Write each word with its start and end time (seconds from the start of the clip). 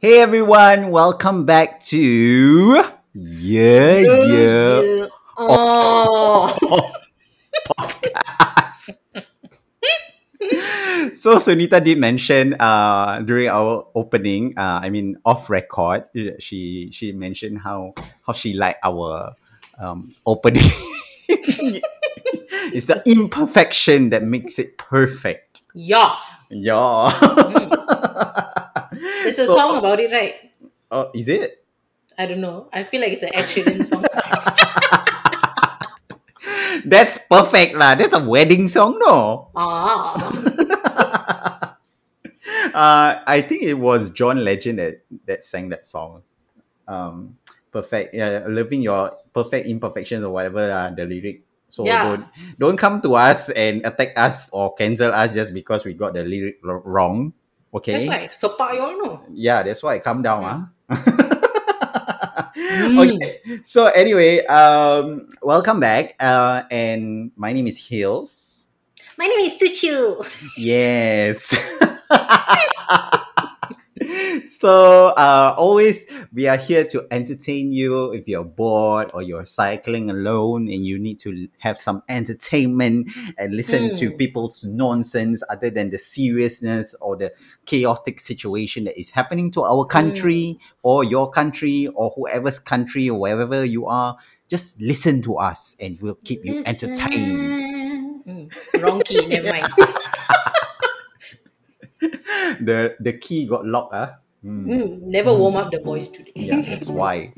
Hey 0.00 0.20
everyone, 0.24 0.88
welcome 0.90 1.44
back 1.44 1.80
to 1.92 2.80
Yeah 3.12 4.00
Yeah 4.00 5.04
Oh, 5.36 6.48
podcast. 7.68 8.96
so 11.20 11.36
Sunita 11.36 11.82
did 11.84 11.98
mention 11.98 12.54
uh 12.60 13.20
during 13.20 13.48
our 13.48 13.86
opening, 13.94 14.56
uh 14.56 14.80
I 14.82 14.88
mean 14.88 15.16
off 15.24 15.50
record, 15.50 16.04
she 16.40 16.88
she 16.92 17.12
mentioned 17.12 17.58
how 17.60 17.92
how 18.26 18.32
she 18.32 18.54
liked 18.54 18.80
our 18.84 19.34
um 19.78 20.14
opening. 20.24 20.64
it's 22.72 22.86
the 22.88 23.02
imperfection 23.06 24.10
that 24.10 24.22
makes 24.24 24.58
it 24.58 24.78
perfect. 24.78 25.62
yeah. 25.74 26.16
Yeah. 26.50 27.12
There's 29.22 29.38
a 29.38 29.46
So- 29.46 29.56
song 29.56 29.76
about 29.78 30.00
it, 30.00 30.10
right? 30.12 30.34
Oh, 30.90 31.10
is 31.14 31.28
it? 31.28 31.64
I 32.18 32.26
don't 32.26 32.40
know. 32.40 32.68
I 32.72 32.82
feel 32.84 33.00
like 33.00 33.12
it's 33.12 33.22
Ed 33.22 33.32
Sheeran 33.48 33.86
song. 33.88 34.04
That's 36.84 37.18
perfect 37.28 37.74
lah. 37.76 37.94
That's 37.94 38.14
a 38.16 38.24
wedding 38.24 38.68
song, 38.68 38.96
no? 38.98 39.48
ah, 39.54 40.16
uh, 42.74 43.10
I 43.26 43.42
think 43.42 43.62
it 43.62 43.74
was 43.74 44.10
John 44.10 44.44
Legend 44.44 44.78
that, 44.78 45.02
that 45.26 45.44
sang 45.44 45.68
that 45.70 45.84
song. 45.84 46.22
Um, 46.88 47.36
perfect. 47.70 48.14
Yeah, 48.14 48.44
living 48.48 48.80
your 48.82 49.12
perfect 49.34 49.66
imperfections 49.68 50.24
or 50.24 50.30
whatever 50.32 50.70
uh, 50.70 50.90
the 50.90 51.04
lyric. 51.04 51.42
So 51.68 51.84
Yeah. 51.86 52.02
don't 52.02 52.24
don't 52.58 52.76
come 52.78 53.00
to 53.02 53.14
us 53.14 53.48
and 53.50 53.84
attack 53.86 54.18
us 54.18 54.50
or 54.50 54.74
cancel 54.74 55.12
us 55.14 55.34
just 55.34 55.54
because 55.54 55.84
we 55.84 55.94
got 55.94 56.14
the 56.14 56.24
lyric 56.24 56.58
wrong. 56.64 57.32
Okay. 57.72 57.92
that's 58.06 58.06
why. 58.08 58.50
Sopak 58.50 58.74
you 58.74 58.80
all 58.80 58.98
know. 58.98 59.22
Yeah, 59.30 59.62
that's 59.62 59.82
why. 59.82 59.98
Calm 60.00 60.22
down, 60.22 60.42
ah. 60.42 60.60
Mm. 62.56 62.98
okay. 63.14 63.40
So 63.62 63.86
anyway, 63.86 64.44
um, 64.46 65.28
welcome 65.42 65.78
back. 65.78 66.16
Uh, 66.18 66.62
and 66.70 67.30
my 67.36 67.52
name 67.52 67.66
is 67.66 67.78
Hills. 67.78 68.68
My 69.16 69.26
name 69.26 69.46
is 69.46 69.60
Suchu. 69.60 70.24
Yes. 70.56 71.54
so 74.60 75.06
uh, 75.16 75.54
always 75.56 76.04
we 76.34 76.46
are 76.46 76.58
here 76.58 76.84
to 76.84 77.06
entertain 77.10 77.72
you 77.72 78.12
if 78.12 78.28
you're 78.28 78.44
bored 78.44 79.10
or 79.14 79.22
you're 79.22 79.46
cycling 79.46 80.10
alone 80.10 80.68
and 80.68 80.84
you 80.84 80.98
need 80.98 81.18
to 81.18 81.48
have 81.58 81.78
some 81.78 82.02
entertainment 82.10 83.10
and 83.38 83.54
listen 83.56 83.96
to 83.96 84.10
Mm. 84.10 84.18
people's 84.18 84.62
nonsense 84.64 85.42
other 85.48 85.70
than 85.70 85.88
the 85.88 85.96
seriousness 85.98 86.94
or 87.00 87.16
the 87.16 87.32
chaotic 87.64 88.20
situation 88.20 88.84
that 88.84 88.98
is 89.00 89.08
happening 89.10 89.50
to 89.50 89.62
our 89.62 89.84
country 89.86 90.58
or 90.82 91.04
your 91.04 91.30
country 91.30 91.86
or 91.94 92.10
whoever's 92.14 92.58
country 92.58 93.08
or 93.08 93.18
wherever 93.18 93.64
you 93.64 93.86
are 93.86 94.16
just 94.48 94.78
listen 94.80 95.22
to 95.22 95.36
us 95.36 95.74
and 95.80 95.98
we'll 96.02 96.18
keep 96.24 96.44
you 96.44 96.62
entertained 96.66 97.56
Mm. 98.26 98.82
Wrong 98.82 99.00
key, 99.00 99.26
never 99.32 99.48
mind. 99.50 99.66
the 102.60 102.94
the 103.00 103.12
key 103.14 103.46
got 103.46 103.64
locked 103.64 103.94
ah. 103.94 104.06
Hmm. 104.06 104.20
Mm, 104.44 105.02
never 105.02 105.34
warm 105.34 105.56
up 105.56 105.70
the 105.70 105.80
voice 105.84 106.08
today. 106.08 106.32
Yeah, 106.34 106.62
that's 106.66 106.88
why. 106.98 107.32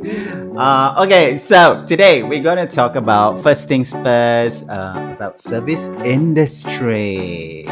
Uh, 0.56 1.02
okay, 1.04 1.36
so 1.36 1.84
today 1.86 2.22
we're 2.22 2.42
gonna 2.42 2.66
talk 2.66 2.94
about 2.94 3.42
first 3.42 3.66
things 3.68 3.90
first 3.92 4.64
uh, 4.68 5.14
about 5.16 5.40
service 5.40 5.88
industry. 6.04 7.66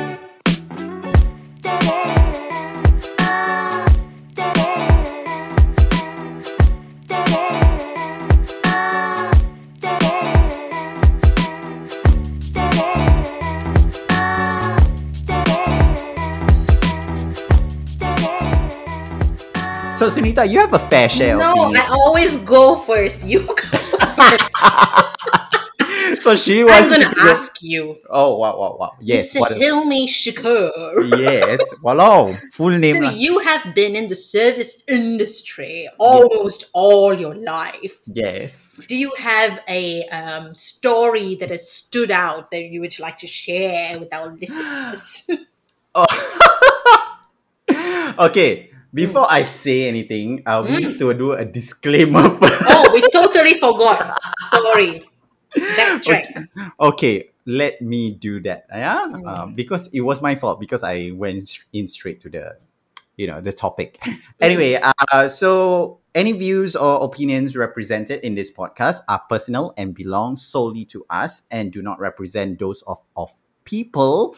You 20.43 20.61
have 20.61 20.73
a 20.73 20.79
fair 20.79 21.09
share 21.09 21.37
No, 21.37 21.53
I 21.75 21.87
always 21.91 22.37
go 22.39 22.77
first. 22.77 23.27
You 23.27 23.47
go 23.47 23.55
first. 23.55 24.51
so 26.21 26.37
she 26.37 26.65
was. 26.65 26.73
I'm 26.73 26.91
gonna 26.91 27.13
ask 27.21 27.63
you. 27.63 27.97
Oh 28.09 28.37
wow 28.39 28.59
wow 28.59 28.77
wow! 28.79 28.93
Yes, 29.01 29.35
Mr. 29.37 29.57
Hilmi 29.57 30.07
Shakur. 30.07 31.19
yes, 31.19 31.61
wow, 31.83 32.37
full 32.53 32.71
name. 32.79 32.97
So 32.97 33.03
lah. 33.03 33.11
you 33.11 33.39
have 33.41 33.75
been 33.75 33.97
in 33.97 34.09
the 34.09 34.17
service 34.17 34.83
industry 34.89 35.89
almost 35.99 36.71
all 36.73 37.19
your 37.19 37.35
life. 37.35 38.01
Yes. 38.07 38.81
Do 38.87 38.97
you 38.97 39.13
have 39.19 39.63
a 39.69 40.05
um, 40.09 40.55
story 40.55 41.35
that 41.37 41.51
has 41.51 41.71
stood 41.71 42.11
out 42.11 42.51
that 42.51 42.65
you 42.65 42.81
would 42.81 42.99
like 42.99 43.19
to 43.19 43.27
share 43.27 43.99
with 43.99 44.13
our 44.13 44.37
listeners? 44.41 45.31
Oh. 45.93 46.07
okay. 48.31 48.70
Before 48.93 49.27
I 49.31 49.45
say 49.45 49.87
anything, 49.87 50.43
uh, 50.47 50.67
we 50.67 50.75
Mm. 50.77 50.81
need 50.83 50.99
to 50.99 51.15
do 51.15 51.33
a 51.33 51.45
disclaimer 51.45 52.27
first. 52.41 52.63
oh, 52.67 52.91
we 52.93 53.01
totally 53.15 53.55
forgot. 53.55 54.19
Sorry. 54.51 55.03
Backtrack. 55.57 56.27
okay, 56.81 57.31
let 57.47 57.81
me 57.83 58.11
do 58.11 58.41
that. 58.43 58.67
Yeah, 58.71 59.07
Mm. 59.11 59.27
um, 59.27 59.55
because 59.55 59.89
it 59.93 60.01
was 60.03 60.21
my 60.23 60.35
fault 60.35 60.59
because 60.61 60.83
I 60.83 61.11
went 61.15 61.59
in 61.73 61.87
straight 61.89 62.21
to 62.21 62.29
the, 62.31 62.57
you 63.17 63.27
know, 63.27 63.41
the 63.41 63.53
topic. 63.53 63.99
anyway, 64.41 64.79
uh, 64.83 65.29
so 65.29 65.99
any 66.15 66.33
views 66.33 66.75
or 66.75 67.03
opinions 67.05 67.55
represented 67.57 68.21
in 68.27 68.35
this 68.35 68.51
podcast 68.51 69.03
are 69.09 69.23
personal 69.29 69.73
and 69.79 69.95
belong 69.95 70.35
solely 70.35 70.85
to 70.87 71.07
us 71.11 71.43
and 71.51 71.71
do 71.71 71.83
not 71.83 71.99
represent 72.01 72.59
those 72.59 72.83
of 72.91 72.99
of 73.17 73.31
people. 73.65 74.35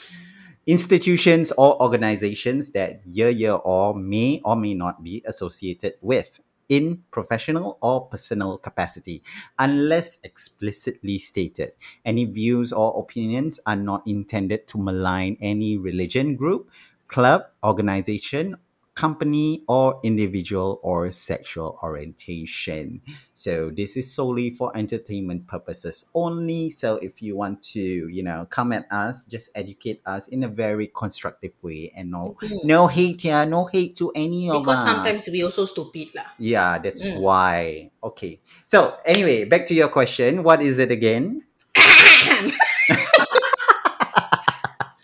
Institutions 0.65 1.51
or 1.59 1.81
organizations 1.83 2.71
that 2.71 3.03
year 3.05 3.31
year 3.31 3.55
or 3.55 3.95
may 3.95 4.41
or 4.45 4.55
may 4.55 4.75
not 4.75 5.03
be 5.03 5.21
associated 5.27 5.95
with 6.01 6.39
in 6.69 7.03
professional 7.11 7.79
or 7.83 8.07
personal 8.07 8.59
capacity 8.59 9.25
unless 9.59 10.19
explicitly 10.23 11.19
stated. 11.19 11.73
Any 12.05 12.27
views 12.27 12.73
or 12.73 12.95
opinions 12.97 13.59
are 13.67 13.75
not 13.75 14.07
intended 14.07 14.69
to 14.69 14.79
malign 14.79 15.37
any 15.41 15.77
religion 15.77 16.37
group, 16.37 16.71
club, 17.09 17.43
organization, 17.65 18.57
company, 18.95 19.65
or 19.69 19.99
individual 20.05 20.79
or 20.83 21.11
sexual 21.11 21.79
orientation. 21.83 23.01
So 23.35 23.71
this 23.75 23.97
is 23.97 24.13
solely 24.13 24.51
for 24.51 24.71
entertainment 24.77 25.47
purposes 25.47 26.05
only. 26.15 26.71
So 26.71 26.97
if 26.97 27.23
you 27.23 27.37
want 27.37 27.63
to, 27.73 27.81
you 27.81 28.23
know, 28.23 28.47
come 28.51 28.73
at 28.73 28.87
us, 28.93 29.25
just 29.25 29.51
educate 29.55 30.01
us 30.07 30.29
in 30.29 30.45
a 30.45 30.49
very 30.49 30.87
constructive 30.89 31.53
way 31.63 31.93
and 31.97 32.11
no 32.11 32.37
Mm. 32.43 32.65
no 32.65 32.87
hate 32.87 33.25
yeah, 33.25 33.45
no 33.45 33.65
hate 33.67 33.97
to 33.97 34.13
any 34.15 34.49
of 34.51 34.57
us. 34.57 34.61
Because 34.63 34.79
us. 34.79 34.85
sometimes 34.85 35.29
we 35.33 35.43
also 35.43 35.65
stupid 35.65 36.15
lah. 36.15 36.27
Yeah, 36.39 36.79
that's 36.79 37.07
Mm. 37.07 37.19
why. 37.21 37.91
Okay. 38.03 38.41
So, 38.65 38.95
anyway, 39.07 39.45
back 39.45 39.67
to 39.67 39.75
your 39.75 39.89
question. 39.89 40.43
What 40.43 40.63
is 40.63 40.79
it 40.79 40.91
again? 40.91 41.43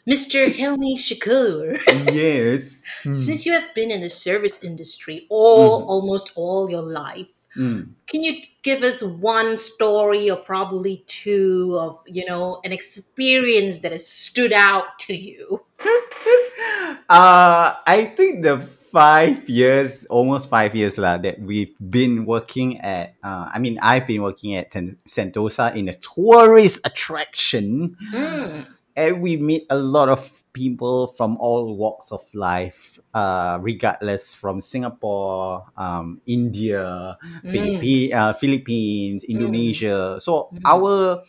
Mr. 0.08 0.46
Hilmi 0.48 0.96
Shakur. 0.96 1.76
yes. 2.14 2.82
Since 3.02 3.46
you 3.46 3.52
have 3.52 3.74
been 3.74 3.90
in 3.90 4.00
the 4.00 4.10
service 4.10 4.62
industry 4.64 5.26
all 5.30 5.82
Mhm. 5.82 5.88
almost 5.88 6.32
all 6.36 6.70
your 6.70 6.82
life, 6.82 7.28
Mm. 7.56 7.94
can 8.06 8.22
you 8.22 8.42
give 8.62 8.82
us 8.82 9.02
one 9.02 9.56
story 9.56 10.30
or 10.30 10.36
probably 10.36 11.02
two 11.06 11.76
of 11.80 11.98
you 12.06 12.24
know 12.26 12.60
an 12.64 12.72
experience 12.72 13.80
that 13.80 13.92
has 13.92 14.06
stood 14.06 14.52
out 14.52 14.98
to 15.06 15.14
you? 15.14 15.62
Uh, 17.08 17.72
I 17.86 18.12
think 18.16 18.42
the 18.42 18.60
five 18.60 19.48
years, 19.48 20.04
almost 20.12 20.48
five 20.48 20.74
years 20.76 20.98
lah, 20.98 21.16
that 21.18 21.40
we've 21.40 21.72
been 21.80 22.26
working 22.26 22.80
at, 22.80 23.14
uh, 23.24 23.48
I 23.48 23.58
mean, 23.58 23.78
I've 23.80 24.06
been 24.06 24.20
working 24.20 24.54
at 24.56 24.72
Sentosa 24.72 25.74
in 25.74 25.88
a 25.88 25.94
tourist 25.94 26.80
attraction. 26.84 27.96
Mm. 28.12 28.66
And 28.98 29.22
we 29.22 29.38
meet 29.38 29.64
a 29.70 29.78
lot 29.78 30.10
of 30.10 30.42
people 30.52 31.06
from 31.14 31.38
all 31.38 31.76
walks 31.78 32.10
of 32.10 32.26
life, 32.34 32.98
uh, 33.14 33.58
regardless 33.62 34.34
from 34.34 34.58
Singapore, 34.60 35.62
um, 35.78 36.20
India, 36.26 37.14
Mm. 37.22 37.50
Philippi- 37.54 38.10
uh, 38.12 38.32
Philippines, 38.34 39.22
Indonesia. 39.22 40.18
So 40.18 40.50
Mm. 40.50 40.66
our 40.66 41.22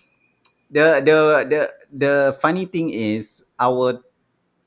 the 0.70 1.02
the 1.06 1.18
the 1.50 1.62
the 1.92 2.14
funny 2.42 2.66
thing 2.66 2.90
is 2.90 3.46
our 3.60 4.02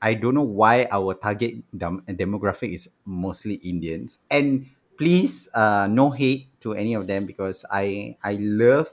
I 0.01 0.13
don't 0.15 0.35
know 0.35 0.43
why 0.47 0.87
our 0.91 1.15
target 1.15 1.63
dem- 1.75 2.03
demographic 2.07 2.73
is 2.75 2.89
mostly 3.05 3.55
Indians. 3.63 4.19
And 4.29 4.67
please, 4.97 5.47
uh, 5.55 5.87
no 5.89 6.11
hate 6.11 6.51
to 6.61 6.73
any 6.73 6.93
of 6.93 7.07
them 7.07 7.25
because 7.25 7.63
I 7.71 8.17
I 8.23 8.35
love 8.39 8.91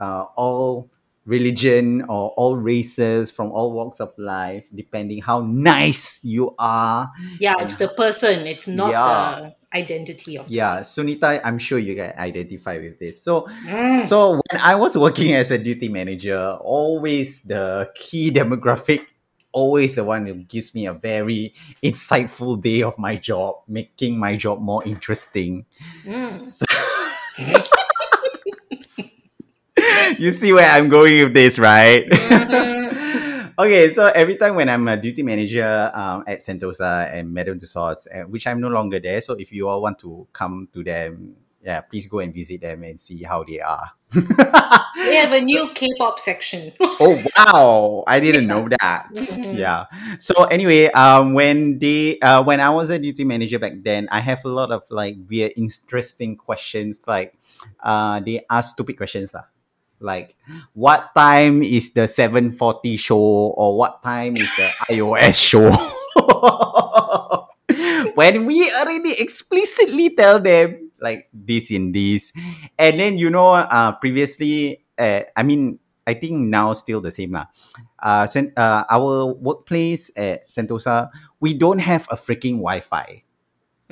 uh, 0.00 0.26
all 0.38 0.90
religion 1.26 2.02
or 2.02 2.30
all 2.36 2.56
races 2.56 3.30
from 3.30 3.50
all 3.50 3.72
walks 3.72 4.00
of 4.00 4.12
life, 4.18 4.64
depending 4.74 5.22
how 5.22 5.40
nice 5.40 6.20
you 6.22 6.54
are. 6.58 7.10
Yeah, 7.40 7.54
it's 7.60 7.76
the 7.76 7.88
person. 7.88 8.46
It's 8.46 8.68
not 8.68 8.90
Yeah. 8.90 9.40
the 9.40 9.78
identity 9.78 10.36
of 10.38 10.48
Yeah, 10.50 10.76
place. 10.76 10.88
Sunita, 10.88 11.40
I'm 11.44 11.58
sure 11.58 11.78
you 11.78 11.94
can 11.96 12.12
identify 12.18 12.78
with 12.78 12.98
this. 12.98 13.22
So, 13.22 13.48
Mm. 13.66 14.04
so 14.04 14.40
when 14.50 14.60
I 14.60 14.74
was 14.76 14.96
working 14.96 15.32
as 15.32 15.50
a 15.50 15.58
duty 15.58 15.88
manager, 15.88 16.58
always 16.60 17.42
the 17.42 17.90
key 17.94 18.30
demographic, 18.30 19.00
always 19.52 19.94
the 19.94 20.04
one 20.04 20.26
who 20.26 20.34
gives 20.34 20.74
me 20.74 20.86
a 20.86 20.92
very 20.92 21.54
insightful 21.82 22.60
day 22.60 22.82
of 22.82 22.98
my 22.98 23.16
job, 23.16 23.56
making 23.66 24.18
my 24.18 24.36
job 24.36 24.60
more 24.60 24.84
interesting. 24.84 25.64
Mm. 26.04 26.48
So, 26.48 26.66
you 30.18 30.32
see 30.32 30.52
where 30.52 30.68
I'm 30.70 30.88
going 30.88 31.24
with 31.24 31.34
this, 31.34 31.58
right? 31.58 32.06
Mhm. 32.08 33.54
okay, 33.58 33.92
so 33.92 34.06
every 34.14 34.36
time 34.36 34.56
when 34.56 34.68
I'm 34.68 34.86
a 34.88 34.96
duty 34.96 35.22
manager 35.22 35.90
um, 35.94 36.24
at 36.26 36.40
Sentosa 36.40 37.10
and 37.12 37.32
Madame 37.32 37.58
Tussauds, 37.58 38.06
uh, 38.12 38.26
which 38.28 38.46
I'm 38.46 38.60
no 38.60 38.68
longer 38.68 38.98
there, 39.00 39.20
so 39.20 39.34
if 39.34 39.52
you 39.52 39.68
all 39.68 39.82
want 39.82 39.98
to 40.00 40.26
come 40.32 40.68
to 40.72 40.82
them, 40.84 41.36
yeah, 41.62 41.80
please 41.80 42.06
go 42.06 42.18
and 42.20 42.32
visit 42.34 42.60
them 42.60 42.82
and 42.84 42.98
see 43.00 43.22
how 43.22 43.44
they 43.44 43.60
are. 43.60 43.92
We 44.94 45.16
have 45.16 45.32
a 45.32 45.40
new 45.40 45.68
K-pop 45.74 46.18
section. 46.20 46.72
oh 46.80 47.18
wow 47.36 48.04
i 48.06 48.20
didn't 48.20 48.46
know 48.46 48.68
that 48.80 49.10
Mhm. 49.12 49.58
yeah 49.58 49.84
so 50.18 50.44
anyway 50.44 50.86
um 50.94 51.34
when 51.34 51.78
they 51.78 52.18
uh 52.20 52.42
when 52.42 52.60
i 52.60 52.70
was 52.70 52.90
a 52.90 52.98
duty 52.98 53.24
manager 53.24 53.58
back 53.58 53.74
then 53.82 54.06
i 54.10 54.20
have 54.20 54.40
a 54.44 54.48
lot 54.48 54.70
of 54.70 54.82
like 54.90 55.16
weird 55.28 55.52
interesting 55.56 56.36
questions 56.36 57.02
like 57.06 57.34
uh 57.82 58.20
they 58.20 58.40
ask 58.48 58.72
stupid 58.78 58.96
questions 58.96 59.34
lah. 59.34 59.44
Like 60.04 60.36
what 60.76 61.16
time 61.16 61.64
is 61.64 61.96
the 61.96 62.06
740 62.06 62.96
show 63.00 63.56
or 63.56 63.80
what 63.80 64.04
time 64.04 64.36
is 64.36 64.50
the 64.60 64.68
ios 64.92 65.40
show? 65.40 65.72
When 68.14 68.46
we 68.46 68.70
already 68.70 69.18
explicitly 69.18 70.14
tell 70.14 70.38
them 70.38 70.92
like 71.00 71.26
this 71.32 71.72
in 71.72 71.90
this. 71.90 72.32
And 72.78 73.00
then 73.00 73.18
you 73.18 73.30
know 73.30 73.56
uh 73.56 73.92
previously 73.96 74.84
uh, 74.98 75.26
i 75.34 75.42
mean 75.42 75.80
i 76.06 76.14
think 76.14 76.36
now 76.48 76.72
still 76.72 77.00
the 77.00 77.10
same 77.10 77.32
lah. 77.32 77.48
Uh, 77.98 78.28
uh 78.56 78.84
our 78.88 79.32
workplace 79.32 80.12
at 80.14 80.48
sentosa 80.52 81.08
we 81.40 81.56
don't 81.56 81.80
have 81.80 82.06
a 82.12 82.16
freaking 82.16 82.60
wi-fi 82.60 83.24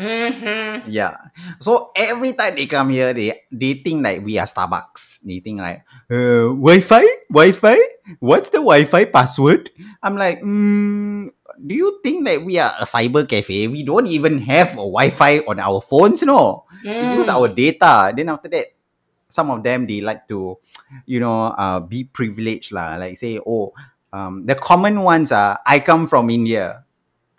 Mhm. 0.03 0.83
yeah 0.91 1.15
so 1.63 1.95
every 1.95 2.35
time 2.35 2.59
they 2.59 2.67
come 2.67 2.91
here 2.91 3.15
they 3.15 3.39
they 3.55 3.79
think 3.79 4.03
like 4.03 4.19
we 4.27 4.35
are 4.43 4.51
starbucks 4.51 5.23
they 5.23 5.39
think 5.39 5.63
like 5.63 5.87
uh 6.11 6.51
wi-fi 6.59 7.07
wi-fi 7.31 7.79
what's 8.19 8.51
the 8.51 8.59
wi-fi 8.59 9.05
password 9.07 9.71
i'm 10.03 10.19
like 10.19 10.43
mm, 10.43 11.31
do 11.63 11.73
you 11.79 12.01
think 12.03 12.27
that 12.27 12.43
we 12.43 12.59
are 12.59 12.75
a 12.83 12.87
cyber 12.89 13.23
cafe 13.23 13.69
we 13.71 13.87
don't 13.87 14.11
even 14.11 14.43
have 14.43 14.75
a 14.75 14.83
wi-fi 14.83 15.39
on 15.47 15.61
our 15.63 15.79
phones 15.81 16.23
no 16.27 16.67
we 16.99 17.07
use 17.15 17.29
Mm. 17.31 17.35
our 17.39 17.47
data. 17.47 18.11
Then 18.11 18.29
after 18.29 18.49
that, 18.51 18.75
some 19.29 19.51
of 19.51 19.63
them 19.63 19.87
they 19.87 20.01
like 20.01 20.27
to, 20.29 20.59
you 21.07 21.21
know, 21.21 21.55
uh, 21.55 21.81
be 21.81 22.05
privileged 22.05 22.73
lah. 22.75 22.97
Like 22.99 23.17
say, 23.17 23.39
oh, 23.39 23.73
um, 24.13 24.47
the 24.47 24.55
common 24.55 25.01
ones 25.03 25.31
are 25.31 25.59
I 25.67 25.79
come 25.81 26.07
from 26.11 26.31
India, 26.31 26.85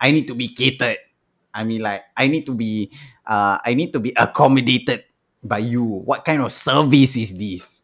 I 0.00 0.10
need 0.12 0.28
to 0.28 0.34
be 0.34 0.48
catered. 0.48 0.98
I 1.54 1.64
mean, 1.64 1.82
like 1.82 2.02
I 2.16 2.26
need 2.28 2.46
to 2.46 2.54
be, 2.54 2.90
uh, 3.26 3.58
I 3.64 3.74
need 3.74 3.92
to 3.94 4.00
be 4.00 4.12
accommodated 4.16 5.04
by 5.42 5.58
you. 5.58 5.84
What 5.84 6.24
kind 6.24 6.42
of 6.42 6.52
service 6.52 7.16
is 7.16 7.36
this? 7.38 7.82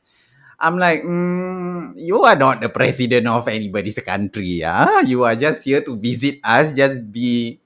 I'm 0.60 0.78
like, 0.78 1.02
mm, 1.02 1.94
you 1.96 2.22
are 2.24 2.36
not 2.36 2.60
the 2.60 2.68
president 2.68 3.26
of 3.28 3.48
anybody's 3.48 3.98
country, 4.04 4.60
yeah. 4.60 5.00
You 5.00 5.24
are 5.24 5.34
just 5.36 5.64
here 5.64 5.80
to 5.82 5.96
visit 5.96 6.40
us. 6.44 6.72
Just 6.72 7.00
be 7.12 7.60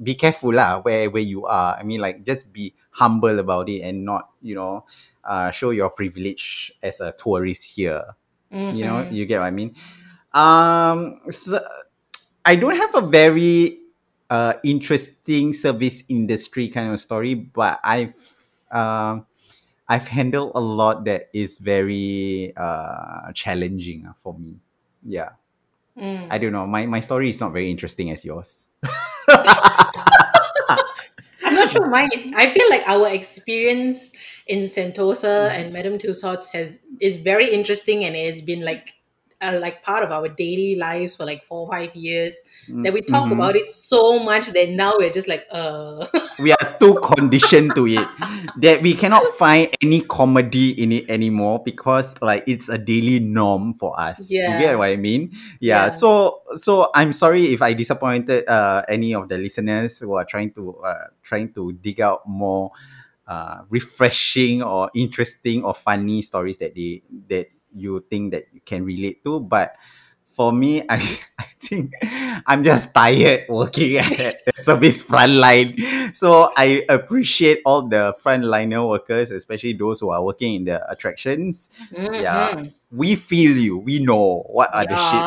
be 0.00 0.14
careful 0.16 0.54
lah 0.54 0.80
where 0.80 1.10
where 1.10 1.22
you 1.24 1.44
are. 1.46 1.76
I 1.76 1.82
mean, 1.84 2.00
like 2.00 2.24
just 2.24 2.52
be 2.52 2.74
humble 2.90 3.38
about 3.38 3.68
it 3.68 3.82
and 3.84 4.04
not 4.04 4.30
you 4.42 4.54
know 4.54 4.84
uh, 5.24 5.50
show 5.50 5.70
your 5.70 5.90
privilege 5.90 6.72
as 6.82 7.00
a 7.00 7.12
tourist 7.12 7.76
here. 7.76 8.02
You 8.70 8.84
know, 8.86 9.06
Mhm. 9.06 9.12
you 9.14 9.26
get 9.26 9.38
what 9.40 9.46
I 9.46 9.54
mean. 9.54 9.74
Um, 10.34 11.20
so 11.30 11.60
I 12.44 12.56
don't 12.56 12.76
have 12.76 12.94
a 12.96 13.02
very 13.06 13.80
uh, 14.30 14.54
interesting 14.64 15.52
service 15.52 16.04
industry 16.08 16.68
kind 16.68 16.92
of 16.92 17.00
story, 17.00 17.34
but 17.34 17.80
I've 17.84 18.16
um, 18.70 19.26
I've 19.88 20.08
handled 20.08 20.52
a 20.54 20.60
lot 20.60 21.04
that 21.04 21.28
is 21.34 21.58
very 21.58 22.54
uh, 22.56 23.32
challenging 23.34 24.06
uh, 24.06 24.14
for 24.22 24.38
me. 24.38 24.56
Yeah, 25.04 25.30
Mm. 26.00 26.28
I 26.30 26.38
don't 26.38 26.52
know. 26.52 26.66
My 26.66 26.86
my 26.86 27.00
story 27.00 27.28
is 27.28 27.40
not 27.40 27.52
very 27.52 27.70
interesting 27.70 28.10
as 28.10 28.24
yours. 28.24 28.68
I'm 31.44 31.54
not 31.54 31.72
sure 31.72 31.86
mine 31.88 32.10
is. 32.12 32.24
I 32.34 32.48
feel 32.48 32.68
like 32.70 32.82
our 32.86 33.08
experience 33.08 34.12
in 34.46 34.60
Sentosa 34.60 35.50
and 35.50 35.72
Madame 35.72 35.98
Tussauds 35.98 36.50
has 36.52 36.80
is 37.00 37.16
very 37.16 37.52
interesting, 37.52 38.04
and 38.04 38.16
it's 38.16 38.40
been 38.40 38.64
like 38.64 38.94
uh, 39.42 39.58
like 39.60 39.82
part 39.82 40.02
of 40.02 40.10
our 40.12 40.28
daily 40.28 40.76
lives 40.76 41.16
for 41.16 41.24
like 41.24 41.44
four 41.44 41.66
or 41.66 41.72
five 41.72 41.94
years. 41.94 42.36
That 42.82 42.92
we 42.94 43.02
talk 43.02 43.28
Mhm. 43.28 43.32
about 43.32 43.56
it 43.56 43.68
so 43.68 44.18
much 44.20 44.48
that 44.48 44.70
now 44.70 44.94
we're 44.96 45.10
just 45.12 45.28
like, 45.28 45.46
uh, 45.50 46.06
we 46.38 46.52
are 46.52 46.76
too 46.80 46.94
conditioned 47.02 47.74
to 47.74 47.86
it 47.86 48.08
that 48.56 48.80
we 48.80 48.94
cannot 48.94 49.26
find 49.36 49.68
any 49.82 50.00
comedy 50.00 50.70
in 50.82 50.92
it 50.92 51.10
anymore 51.10 51.60
because 51.62 52.14
like 52.22 52.44
it's 52.46 52.68
a 52.68 52.78
daily 52.78 53.20
norm 53.20 53.74
for 53.74 53.98
us. 54.00 54.30
You 54.30 54.38
Yeah. 54.40 54.58
get 54.58 54.78
what 54.78 54.88
I 54.88 54.96
mean? 54.96 55.32
Yeah. 55.60 55.84
Yeah. 55.84 55.88
So 55.88 56.40
so 56.54 56.90
I'm 56.94 57.12
sorry 57.12 57.52
if 57.52 57.60
I 57.62 57.74
disappointed 57.74 58.48
uh, 58.48 58.82
any 58.88 59.14
of 59.14 59.28
the 59.28 59.38
listeners 59.38 59.98
who 59.98 60.14
are 60.14 60.24
trying 60.24 60.52
to 60.54 60.76
uh, 60.80 61.04
trying 61.22 61.52
to 61.54 61.72
dig 61.72 62.00
out 62.00 62.26
more 62.26 62.70
uh, 63.28 63.62
refreshing 63.68 64.62
or 64.62 64.90
interesting 64.94 65.64
or 65.64 65.74
funny 65.74 66.22
stories 66.22 66.58
that 66.58 66.74
they 66.74 67.02
that 67.28 67.48
you 67.74 68.04
think 68.10 68.32
that 68.32 68.44
you 68.52 68.60
can 68.64 68.84
relate 68.84 69.22
to, 69.24 69.40
but 69.40 69.74
for 70.24 70.52
me, 70.52 70.82
I, 70.88 71.00
I 71.38 71.44
think 71.60 71.92
I'm 72.46 72.64
just 72.64 72.94
tired 72.94 73.46
working 73.48 73.96
at 73.98 74.44
the 74.44 74.52
service 74.54 75.02
front 75.02 75.32
line. 75.32 75.76
So 76.12 76.52
I 76.56 76.84
appreciate 76.88 77.60
all 77.64 77.88
the 77.88 78.14
frontliner 78.22 78.86
workers, 78.88 79.30
especially 79.30 79.74
those 79.74 80.00
who 80.00 80.10
are 80.10 80.24
working 80.24 80.54
in 80.54 80.64
the 80.64 80.80
attractions. 80.90 81.70
Yeah. 81.92 82.54
mhm. 82.54 82.74
We 82.90 83.14
feel 83.14 83.56
you. 83.56 83.78
We 83.78 84.00
know 84.02 84.42
what 84.50 84.74
are 84.74 84.84
the 84.86 84.96
shit. 84.98 85.26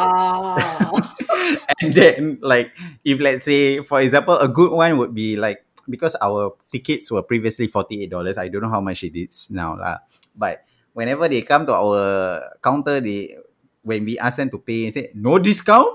And 1.81 1.93
then, 1.93 2.39
like, 2.41 2.71
if 3.03 3.19
let's 3.19 3.45
say, 3.45 3.79
for 3.81 4.01
example, 4.01 4.37
a 4.37 4.47
good 4.47 4.71
one 4.71 4.97
would 4.97 5.13
be 5.13 5.35
like 5.35 5.65
because 5.89 6.15
our 6.21 6.55
tickets 6.71 7.11
were 7.11 7.21
previously 7.23 7.67
forty 7.67 8.03
eight 8.03 8.09
dollars. 8.11 8.37
I 8.37 8.47
don't 8.47 8.61
know 8.63 8.69
how 8.69 8.81
much 8.81 9.03
it 9.03 9.17
is 9.17 9.49
now, 9.51 9.75
lah. 9.77 9.99
But 10.35 10.63
whenever 10.93 11.27
they 11.27 11.41
come 11.41 11.65
to 11.67 11.73
our 11.73 12.57
counter, 12.63 12.99
they 13.01 13.37
when 13.83 14.05
we 14.05 14.17
ask 14.17 14.37
them 14.37 14.49
to 14.49 14.59
pay, 14.59 14.89
say 14.89 15.11
no 15.13 15.37
discount, 15.39 15.89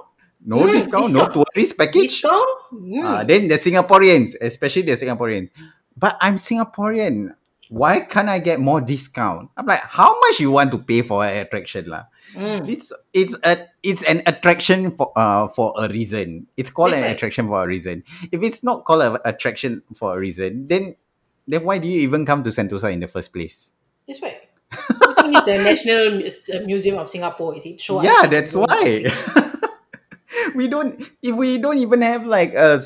no 0.45 0.59
Mm, 0.69 0.73
discount, 0.73 1.11
no 1.13 1.27
discount. 1.27 1.33
tourist 1.55 1.79
package. 1.79 2.21
Discount? 2.21 2.49
Mm. 2.73 3.03
Uh, 3.05 3.25
then 3.25 3.49
the 3.49 3.55
Singaporeans, 3.57 4.37
especially 4.41 4.83
the 4.83 4.93
Singaporeans, 4.93 5.51
but 5.97 6.17
I'm 6.21 6.37
Singaporean. 6.37 7.35
Why 7.71 8.01
can't 8.01 8.31
I 8.31 8.39
get 8.41 8.61
more 8.61 8.81
discount? 8.81 9.51
I'm 9.57 9.67
like, 9.67 9.81
how 9.81 10.19
much 10.21 10.41
you 10.41 10.51
want 10.51 10.73
to 10.73 10.79
pay 10.79 11.03
for 11.03 11.21
an 11.25 11.37
attraction, 11.45 11.85
lah? 11.85 12.09
Mm. 12.33 12.65
It's 12.69 12.93
it's 13.13 13.37
a 13.45 13.57
it's 13.85 14.01
an 14.09 14.23
attraction 14.25 14.89
for 14.91 15.13
uh 15.17 15.49
for 15.53 15.73
a 15.77 15.89
reason. 15.89 16.47
It's 16.57 16.71
called 16.73 16.93
That's 16.97 17.05
an 17.05 17.05
right. 17.05 17.17
attraction 17.17 17.45
for 17.49 17.65
a 17.65 17.67
reason. 17.69 18.05
If 18.33 18.41
it's 18.41 18.65
not 18.65 18.85
called 18.89 19.03
an 19.05 19.19
attraction 19.25 19.83
for 19.97 20.17
a 20.17 20.19
reason, 20.21 20.65
then 20.69 20.97
then 21.45 21.65
why 21.65 21.77
do 21.77 21.89
you 21.89 22.01
even 22.09 22.25
come 22.25 22.41
to 22.45 22.49
Sentosa 22.49 22.89
in 22.93 23.01
the 23.01 23.09
first 23.09 23.33
place? 23.37 23.73
That's 24.09 24.23
right. 24.25 24.48
I 24.73 25.23
think 25.23 25.37
it's 25.37 25.47
the 25.47 25.59
National 25.59 26.67
Museum 26.67 26.99
of 26.99 27.09
Singapore, 27.09 27.57
is 27.57 27.65
it? 27.67 27.81
Show 27.81 28.03
yeah, 28.03 28.27
that's 28.27 28.55
why. 28.55 29.07
we 30.55 30.69
don't 30.69 31.01
if 31.23 31.35
we 31.35 31.59
don't 31.59 31.79
even 31.79 32.03
have 32.03 32.27
like 32.27 32.53
a 32.55 32.81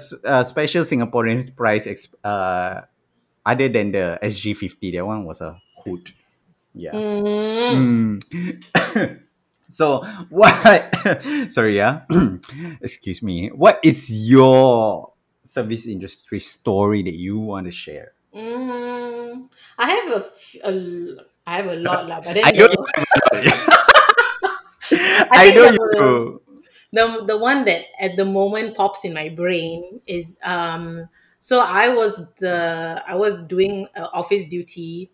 special 0.44 0.84
Singaporean 0.84 1.42
price 1.56 1.86
ex- 1.86 2.14
uh 2.24 2.82
other 3.44 3.68
than 3.68 3.92
the 3.92 4.18
SG50 4.22 4.92
that 4.94 5.04
one 5.06 5.24
was 5.24 5.40
a 5.40 5.60
hoot 5.84 6.12
yeah 6.74 6.92
Mm. 6.92 8.22
Mm. 8.22 9.20
so 9.68 10.04
what 10.30 10.94
sorry 11.52 11.76
yeah 11.76 12.02
excuse 12.80 13.22
me 13.22 13.48
what 13.48 13.80
is 13.82 14.08
your 14.28 15.12
service 15.44 15.86
industry 15.86 16.38
story 16.38 17.02
that 17.02 17.14
you 17.14 17.38
want 17.40 17.66
to 17.66 17.72
share 17.72 18.12
Mm. 18.32 19.50
I 19.76 19.90
have 19.90 20.08
a, 20.16 20.24
a 20.64 20.72
I 21.46 21.56
have 21.56 21.66
a 21.66 21.76
lot 21.76 22.06
lah, 22.08 22.20
but 22.20 22.34
then 22.34 22.44
I 22.44 22.52
know 22.52 22.68
the, 22.68 23.52
I, 25.32 25.38
think 25.42 25.54
know 25.54 25.66
the- 25.66 25.72
you 25.72 26.40
the 26.92 27.25
the 27.26 27.38
one 27.38 27.64
that 27.66 27.87
at 28.00 28.16
the 28.16 28.25
moment 28.25 28.76
pops 28.76 29.04
in 29.04 29.12
my 29.14 29.28
brain 29.28 30.00
is 30.06 30.38
um 30.44 31.08
so 31.40 31.61
I 31.61 31.90
was 31.94 32.34
the 32.37 33.02
I 33.06 33.14
was 33.16 33.42
doing 33.46 33.88
uh, 33.96 34.08
office 34.12 34.44
duty 34.49 35.11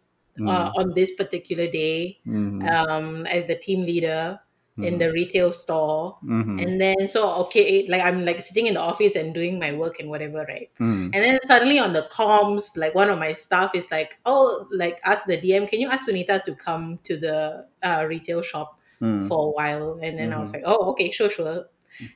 uh, 0.46 0.68
Mm, 0.68 0.76
on 0.76 0.94
this 0.94 1.14
particular 1.14 1.68
day 1.68 2.18
mhm, 2.24 2.68
um 2.68 3.26
as 3.26 3.46
the 3.46 3.56
team 3.56 3.84
leader 3.84 4.40
in 4.82 4.98
the 4.98 5.10
retail 5.12 5.50
store. 5.52 6.18
Mhm. 6.24 6.62
And 6.62 6.80
then 6.80 7.08
so 7.08 7.28
okay, 7.46 7.86
like 7.88 8.02
I'm 8.02 8.24
like 8.24 8.40
sitting 8.40 8.66
in 8.66 8.74
the 8.74 8.80
office 8.80 9.16
and 9.16 9.34
doing 9.34 9.58
my 9.58 9.72
work 9.72 10.00
and 10.00 10.08
whatever, 10.10 10.44
right? 10.48 10.70
Mm. 10.80 11.10
And 11.14 11.14
then 11.24 11.38
suddenly 11.46 11.78
on 11.78 11.92
the 11.92 12.02
comms, 12.10 12.76
like 12.76 12.94
one 12.94 13.10
of 13.10 13.18
my 13.18 13.32
staff 13.32 13.74
is 13.74 13.90
like, 13.90 14.18
"Oh, 14.26 14.66
like 14.70 15.00
ask 15.04 15.24
the 15.26 15.36
DM, 15.36 15.66
can 15.66 15.80
you 15.80 15.88
ask 15.88 16.08
Sunita 16.08 16.42
to 16.44 16.54
come 16.54 16.98
to 17.04 17.16
the 17.16 17.66
uh, 17.82 18.04
retail 18.08 18.42
shop 18.42 18.78
Mm. 19.02 19.28
for 19.28 19.48
a 19.48 19.50
while?" 19.50 19.98
And 20.02 20.18
then 20.18 20.32
I 20.32 20.38
was 20.40 20.50
Mhm. 20.50 20.54
like, 20.54 20.62
"Oh, 20.66 20.90
okay, 20.92 21.10
sure, 21.10 21.30
sure." 21.30 21.66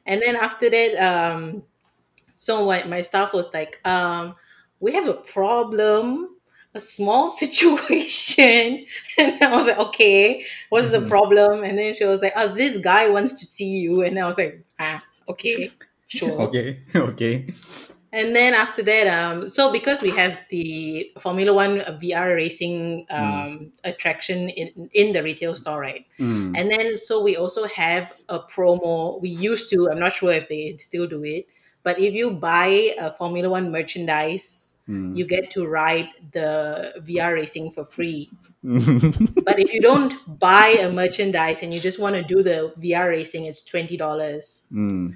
And 0.07 0.23
then 0.23 0.37
after 0.37 0.71
that, 0.71 0.93
um, 0.99 1.65
so 2.35 2.67
my 2.67 2.85
my 2.85 3.01
staff 3.01 3.33
was 3.33 3.53
like, 3.55 3.81
um, 3.87 4.35
"We 4.81 4.93
have 4.95 5.09
a 5.09 5.15
problem." 5.15 6.37
A 6.75 6.81
small 6.81 7.29
situation, 7.43 8.87
and 9.19 9.43
I 9.43 9.55
was 9.55 9.67
like, 9.67 9.79
"Okay, 9.79 10.45
what's 10.71 10.91
the 10.91 11.01
Mhm. 11.01 11.09
problem?" 11.09 11.65
And 11.65 11.79
then 11.79 11.93
she 11.95 12.05
was 12.05 12.23
like, 12.23 12.33
"Oh, 12.37 12.55
this 12.55 12.79
guy 12.79 13.09
wants 13.11 13.35
to 13.35 13.47
see 13.47 13.69
you," 13.85 14.03
and 14.03 14.19
I 14.19 14.27
was 14.27 14.39
like, 14.39 14.65
"Ah, 14.79 15.05
okay, 15.29 15.71
sure." 16.07 16.41
Okay. 16.49 16.81
Okay. 16.97 17.47
And 18.13 18.37
then 18.37 18.53
after 18.53 18.83
that, 18.83 19.07
um, 19.09 19.49
so 19.49 19.73
because 19.73 20.03
we 20.03 20.11
have 20.11 20.39
the 20.51 21.11
Formula 21.19 21.55
One 21.55 21.81
VR 21.99 22.35
racing 22.35 23.07
um, 23.09 23.73
attraction 23.85 24.51
in, 24.51 24.91
in 24.93 25.13
the 25.13 25.23
retail 25.23 25.55
store, 25.55 25.81
right? 25.81 26.05
Mm. 26.21 26.53
And 26.55 26.71
then 26.71 26.97
so 26.99 27.23
we 27.23 27.37
also 27.37 27.65
have 27.65 28.13
a 28.29 28.39
promo. 28.39 29.19
We 29.23 29.31
used 29.31 29.71
to, 29.71 29.89
I'm 29.91 29.99
not 29.99 30.13
sure 30.13 30.31
if 30.33 30.49
they 30.51 30.77
still 30.79 31.07
do 31.07 31.25
it, 31.25 31.47
but 31.83 31.99
if 31.99 32.13
you 32.13 32.33
buy 32.33 32.95
a 32.99 33.11
Formula 33.11 33.49
One 33.49 33.73
merchandise, 33.73 34.72
Mm. 34.89 35.17
you 35.17 35.25
get 35.27 35.51
to 35.53 35.65
ride 35.67 36.09
the 36.33 36.93
VR 37.07 37.35
racing 37.35 37.71
for 37.71 37.85
free. 37.85 38.31
But 38.63 39.59
if 39.61 39.73
you 39.73 39.81
don't 39.81 40.13
buy 40.41 40.77
a 40.81 40.91
merchandise 40.91 41.63
and 41.63 41.73
you 41.73 41.79
just 41.81 42.01
want 42.01 42.17
to 42.17 42.23
do 42.23 42.43
the 42.43 42.73
VR 42.79 43.09
racing, 43.11 43.47
it's 43.47 43.63
$20. 43.63 44.67
Mm. 44.73 45.15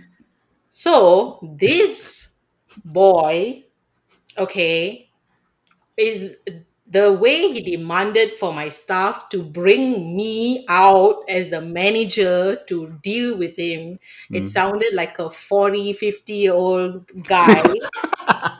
So 0.68 1.40
this 1.58 2.34
boy, 2.84 3.64
okay, 4.38 5.10
is 5.96 6.36
the 6.88 7.12
way 7.12 7.50
he 7.52 7.60
demanded 7.62 8.34
for 8.34 8.52
my 8.52 8.68
staff 8.68 9.28
to 9.30 9.42
bring 9.42 10.14
me 10.16 10.64
out 10.68 11.24
as 11.28 11.50
the 11.50 11.60
manager 11.60 12.56
to 12.68 12.86
deal 13.02 13.36
with 13.36 13.58
him. 13.58 13.98
It 14.32 14.42
Mm. 14.42 14.46
sounded 14.46 14.94
like 14.94 15.18
a 15.18 15.30
40, 15.30 15.92
50 15.92 16.34
year 16.34 16.54
old 16.54 17.10
guy. 17.26 17.64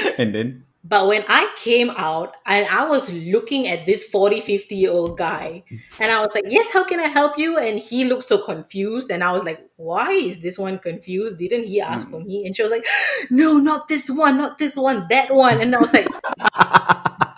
and 0.18 0.34
then 0.34 0.64
But 0.82 1.08
when 1.08 1.24
I 1.28 1.52
came 1.56 1.90
out 1.90 2.36
and 2.46 2.66
I 2.68 2.88
was 2.88 3.12
looking 3.12 3.68
at 3.68 3.84
this 3.84 4.04
40, 4.04 4.40
50 4.40 4.76
year 4.76 4.90
old 4.90 5.18
guy, 5.18 5.62
and 6.00 6.10
I 6.10 6.20
was 6.20 6.34
like, 6.34 6.44
Yes, 6.48 6.72
how 6.72 6.84
can 6.84 7.00
I 7.00 7.06
help 7.06 7.38
you? 7.38 7.58
And 7.58 7.78
he 7.78 8.04
looked 8.04 8.24
so 8.24 8.38
confused. 8.38 9.10
And 9.10 9.22
I 9.22 9.30
was 9.32 9.44
like, 9.44 9.60
Why 9.76 10.10
is 10.10 10.40
this 10.40 10.58
one 10.58 10.78
confused? 10.78 11.38
Didn't 11.38 11.64
he 11.64 11.80
ask 11.80 12.08
for 12.08 12.20
mm. 12.20 12.26
me? 12.26 12.46
And 12.46 12.56
she 12.56 12.62
was 12.62 12.72
like, 12.72 12.86
No, 13.30 13.58
not 13.58 13.88
this 13.88 14.10
one, 14.10 14.38
not 14.38 14.58
this 14.58 14.76
one, 14.76 15.06
that 15.10 15.34
one. 15.34 15.60
And 15.60 15.74
I 15.74 15.80
was 15.80 15.92
like, 15.92 16.08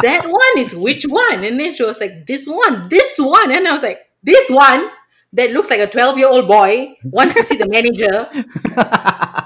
That 0.03 0.27
one 0.27 0.59
is 0.59 0.75
which 0.75 1.05
one? 1.05 1.45
And 1.45 1.59
then 1.59 1.75
she 1.75 1.83
was 1.85 2.01
like, 2.01 2.27
This 2.27 2.47
one, 2.47 2.89
this 2.89 3.19
one. 3.19 3.51
And 3.51 3.67
I 3.67 3.73
was 3.73 3.83
like, 3.83 4.01
This 4.23 4.51
one 4.51 4.89
that 5.33 5.51
looks 5.51 5.71
like 5.71 5.81
a 5.81 5.87
12 5.87 6.19
year 6.19 6.29
old 6.29 6.47
boy 6.47 6.95
wants 7.05 7.35
to 7.35 7.43
see 7.43 7.57
the 7.57 7.69
manager. 7.69 8.29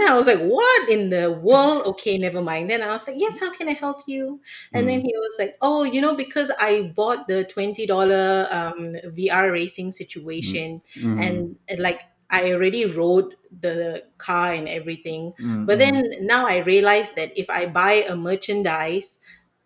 And 0.00 0.08
I 0.08 0.16
was 0.16 0.26
like, 0.26 0.40
what 0.40 0.88
in 0.88 1.10
the 1.10 1.30
world? 1.30 1.84
Okay, 1.86 2.16
never 2.16 2.40
mind. 2.40 2.70
Then 2.70 2.82
I 2.82 2.88
was 2.88 3.06
like, 3.06 3.16
yes, 3.18 3.38
how 3.38 3.52
can 3.52 3.68
I 3.68 3.74
help 3.74 4.02
you? 4.06 4.40
And 4.72 4.88
then 4.88 5.00
he 5.00 5.12
was 5.14 5.36
like, 5.38 5.56
oh, 5.60 5.84
you 5.84 6.00
know, 6.00 6.16
because 6.16 6.50
I 6.58 6.92
bought 6.96 7.28
the 7.28 7.44
$20 7.44 8.48
um, 8.50 8.96
VR 9.14 9.50
racing 9.50 9.92
situation 9.92 10.80
Mm. 10.96 11.22
and 11.22 11.56
uh, 11.70 11.82
like 11.82 12.00
I 12.30 12.52
already 12.52 12.86
rode 12.86 13.34
the 13.50 14.04
car 14.18 14.52
and 14.52 14.68
everything. 14.68 15.32
Mm, 15.40 15.66
But 15.66 15.76
mm. 15.76 15.78
then 15.80 16.26
now 16.26 16.46
I 16.46 16.58
realized 16.58 17.16
that 17.16 17.36
if 17.36 17.50
I 17.50 17.66
buy 17.66 18.06
a 18.08 18.16
merchandise, 18.16 19.20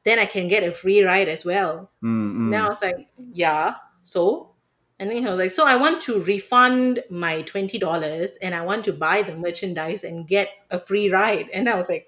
then 0.04 0.18
I 0.18 0.26
can 0.26 0.48
get 0.48 0.62
a 0.62 0.72
free 0.72 1.02
ride 1.02 1.28
as 1.28 1.44
well. 1.44 1.90
Mm, 2.02 2.34
mm. 2.34 2.48
Now 2.50 2.66
I 2.66 2.68
was 2.68 2.82
like, 2.82 3.08
yeah, 3.16 3.74
so? 4.02 4.53
And 4.98 5.10
then 5.10 5.18
he 5.18 5.24
was 5.24 5.38
like, 5.38 5.50
so 5.50 5.66
I 5.66 5.74
want 5.76 6.00
to 6.02 6.20
refund 6.20 7.02
my 7.10 7.42
$20 7.42 8.36
and 8.40 8.54
I 8.54 8.62
want 8.62 8.84
to 8.84 8.92
buy 8.92 9.22
the 9.22 9.36
merchandise 9.36 10.04
and 10.04 10.26
get 10.26 10.50
a 10.70 10.78
free 10.78 11.10
ride. 11.10 11.48
And 11.52 11.68
I 11.68 11.74
was 11.74 11.88
like, 11.88 12.06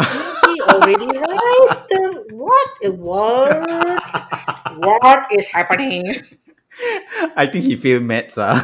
he 0.00 0.60
already 0.68 1.06
right? 1.06 1.84
The, 1.88 2.24
what? 2.32 2.68
What? 2.98 4.78
What 4.78 5.26
is 5.32 5.46
happening? 5.46 6.16
I 7.36 7.46
think 7.46 7.64
he 7.64 7.76
feel 7.76 8.00
mad, 8.00 8.32
sir. 8.32 8.60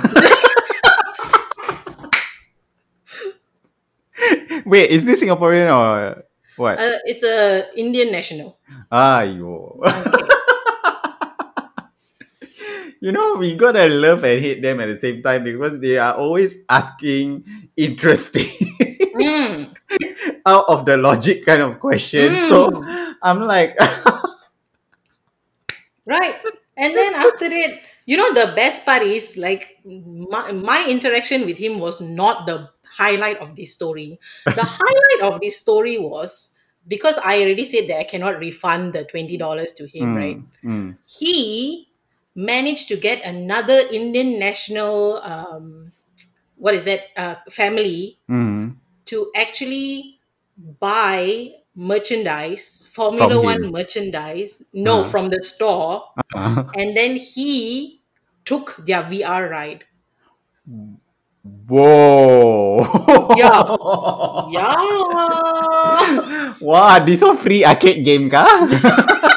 Wait, 4.66 4.90
is 4.90 5.04
this 5.04 5.22
Singaporean 5.22 5.70
or 5.70 6.24
what? 6.56 6.78
Uh, 6.78 6.98
it's 7.04 7.24
a 7.24 7.66
Indian 7.78 8.12
national. 8.12 8.58
Ayo. 8.92 9.78
Okay. 9.78 10.26
You 13.00 13.12
know, 13.12 13.37
we 13.37 13.54
gotta 13.57 13.88
love 13.88 14.25
and 14.25 14.40
hate 14.40 14.62
them 14.62 14.80
at 14.80 14.87
the 14.87 14.97
same 14.97 15.23
time 15.23 15.45
because 15.45 15.80
they 15.80 15.99
are 15.99 16.14
always 16.14 16.59
asking 16.69 17.45
interesting, 17.76 18.47
Mm, 19.14 19.75
out 20.47 20.64
of 20.69 20.85
the 20.87 20.97
logic 20.97 21.45
kind 21.45 21.62
of 21.62 21.80
question. 21.80 22.40
So 22.40 22.71
mm, 22.71 23.14
I'm 23.23 23.40
like, 23.40 23.76
right. 26.07 26.37
And 26.76 26.97
then 26.97 27.14
after 27.14 27.49
that, 27.49 27.80
you 28.07 28.16
know, 28.16 28.33
the 28.33 28.52
best 28.54 28.85
part 28.85 29.02
is 29.02 29.37
like 29.37 29.78
my, 29.85 30.52
my 30.52 30.87
interaction 30.88 31.47
with 31.47 31.59
him 31.59 31.78
was 31.78 32.00
not 32.00 32.47
the 32.47 32.69
highlight 32.85 33.38
of 33.38 33.57
this 33.57 33.75
story. 33.75 34.19
The 34.54 34.64
highlight 34.66 35.33
of 35.35 35.40
this 35.40 35.61
story 35.61 35.99
was 35.99 36.54
because 36.88 37.19
I 37.19 37.42
already 37.42 37.64
said 37.64 37.88
that 37.88 37.99
I 37.99 38.04
cannot 38.04 38.38
refund 38.38 38.95
the 38.95 39.04
$20 39.04 39.75
to 39.76 39.87
him, 39.87 40.14
right? 40.14 40.38
Mm, 40.38 40.47
mm, 40.64 40.97
He 41.07 41.89
managed 42.40 42.88
to 42.88 42.97
get 42.97 43.20
another 43.25 43.85
Indian 43.92 44.38
national, 44.40 45.20
um, 45.20 45.92
what 46.56 46.73
is 46.75 46.85
that, 46.88 47.12
uh, 47.16 47.37
family 47.52 48.18
mm. 48.28 48.75
to 49.04 49.30
actually 49.37 50.18
buy 50.80 51.52
merchandise, 51.76 52.88
Formula 52.90 53.28
From 53.35 53.44
One 53.44 53.64
him. 53.64 53.73
merchandise, 53.73 54.64
no, 54.73 55.00
Uh-huh. 55.00 55.11
from 55.11 55.28
the 55.30 55.42
store, 55.42 56.09
Uh, 56.35 56.64
and 56.76 56.97
then 56.97 57.16
he 57.16 58.00
took 58.44 58.76
their 58.87 59.02
VR 59.04 59.49
ride. 59.50 59.85
Whoa. 61.68 62.85
Yeah. 63.37 63.76
Yeah. 64.50 64.75
Wah, 66.61 66.99
this 67.00 67.23
one 67.23 67.37
free 67.37 67.64
arcade 67.64 68.04
game 68.04 68.28
kah? 68.28 68.44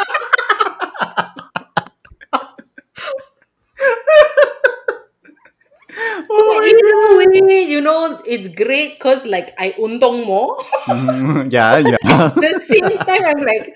So 6.28 6.64
in 6.64 6.73
a 6.73 6.73
way, 6.84 7.64
you 7.64 7.82
know, 7.82 8.22
it's 8.26 8.48
great 8.48 9.00
because 9.00 9.26
like 9.26 9.54
I 9.58 9.72
untong 9.80 10.26
more. 10.26 10.58
Mm, 10.88 11.52
yeah, 11.52 11.78
yeah. 11.80 11.98
At 12.32 12.36
the 12.36 12.60
same 12.64 12.92
time, 12.98 13.24
I'm 13.26 13.42
like, 13.44 13.72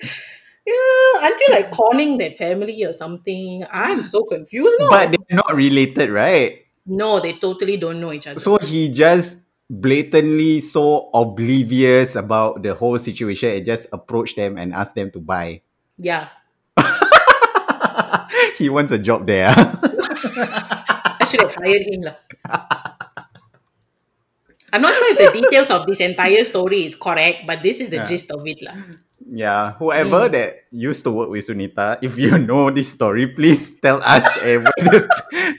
yeah, 0.66 1.22
aren't 1.24 1.40
you 1.40 1.48
like 1.50 1.70
calling 1.72 2.18
that 2.18 2.36
family 2.38 2.84
or 2.84 2.92
something? 2.92 3.64
I'm 3.72 4.04
so 4.04 4.22
confused. 4.24 4.76
No, 4.80 4.90
But 4.90 5.12
they're 5.16 5.36
not 5.36 5.54
related, 5.54 6.10
right? 6.10 6.64
no, 6.90 7.20
they 7.20 7.34
totally 7.36 7.76
don't 7.76 8.00
know 8.00 8.12
each 8.16 8.26
other. 8.26 8.40
So 8.40 8.56
he 8.56 8.88
just 8.88 9.44
blatantly 9.68 10.60
so 10.60 11.10
oblivious 11.12 12.16
about 12.16 12.62
the 12.62 12.72
whole 12.72 12.96
situation 12.98 13.50
and 13.52 13.66
just 13.66 13.88
approached 13.92 14.36
them 14.36 14.56
and 14.56 14.72
asked 14.72 14.94
them 14.96 15.10
to 15.12 15.20
buy. 15.20 15.60
yeah, 16.00 16.28
he 18.56 18.68
wants 18.68 18.92
a 18.92 18.98
job 18.98 19.26
there. 19.26 19.52
I 19.54 21.24
should 21.28 21.40
have 21.44 21.54
hired 21.60 21.82
him. 21.84 22.08
lah. 22.08 22.16
I'm 24.72 24.82
not 24.82 24.94
sure 24.94 25.08
if 25.12 25.18
the 25.18 25.30
details 25.40 25.70
of 25.70 25.86
this 25.86 26.00
entire 26.00 26.44
story 26.44 26.84
is 26.84 26.94
correct, 26.94 27.46
but 27.46 27.62
this 27.62 27.80
is 27.80 27.88
the 27.88 28.04
Yeah. 28.04 28.08
gist 28.08 28.30
of 28.30 28.44
it. 28.46 28.58
lah. 28.62 28.76
yeah, 29.28 29.76
whoever 29.76 30.24
Mm. 30.28 30.32
that 30.32 30.50
used 30.72 31.04
to 31.04 31.12
work 31.12 31.28
with 31.28 31.44
Sunita, 31.44 32.00
if 32.00 32.16
you 32.16 32.38
know 32.48 32.70
this 32.72 32.88
story, 32.96 33.28
please 33.28 33.76
tell 33.80 34.00
us 34.00 34.24
eh, 34.46 34.56
whether 34.56 35.04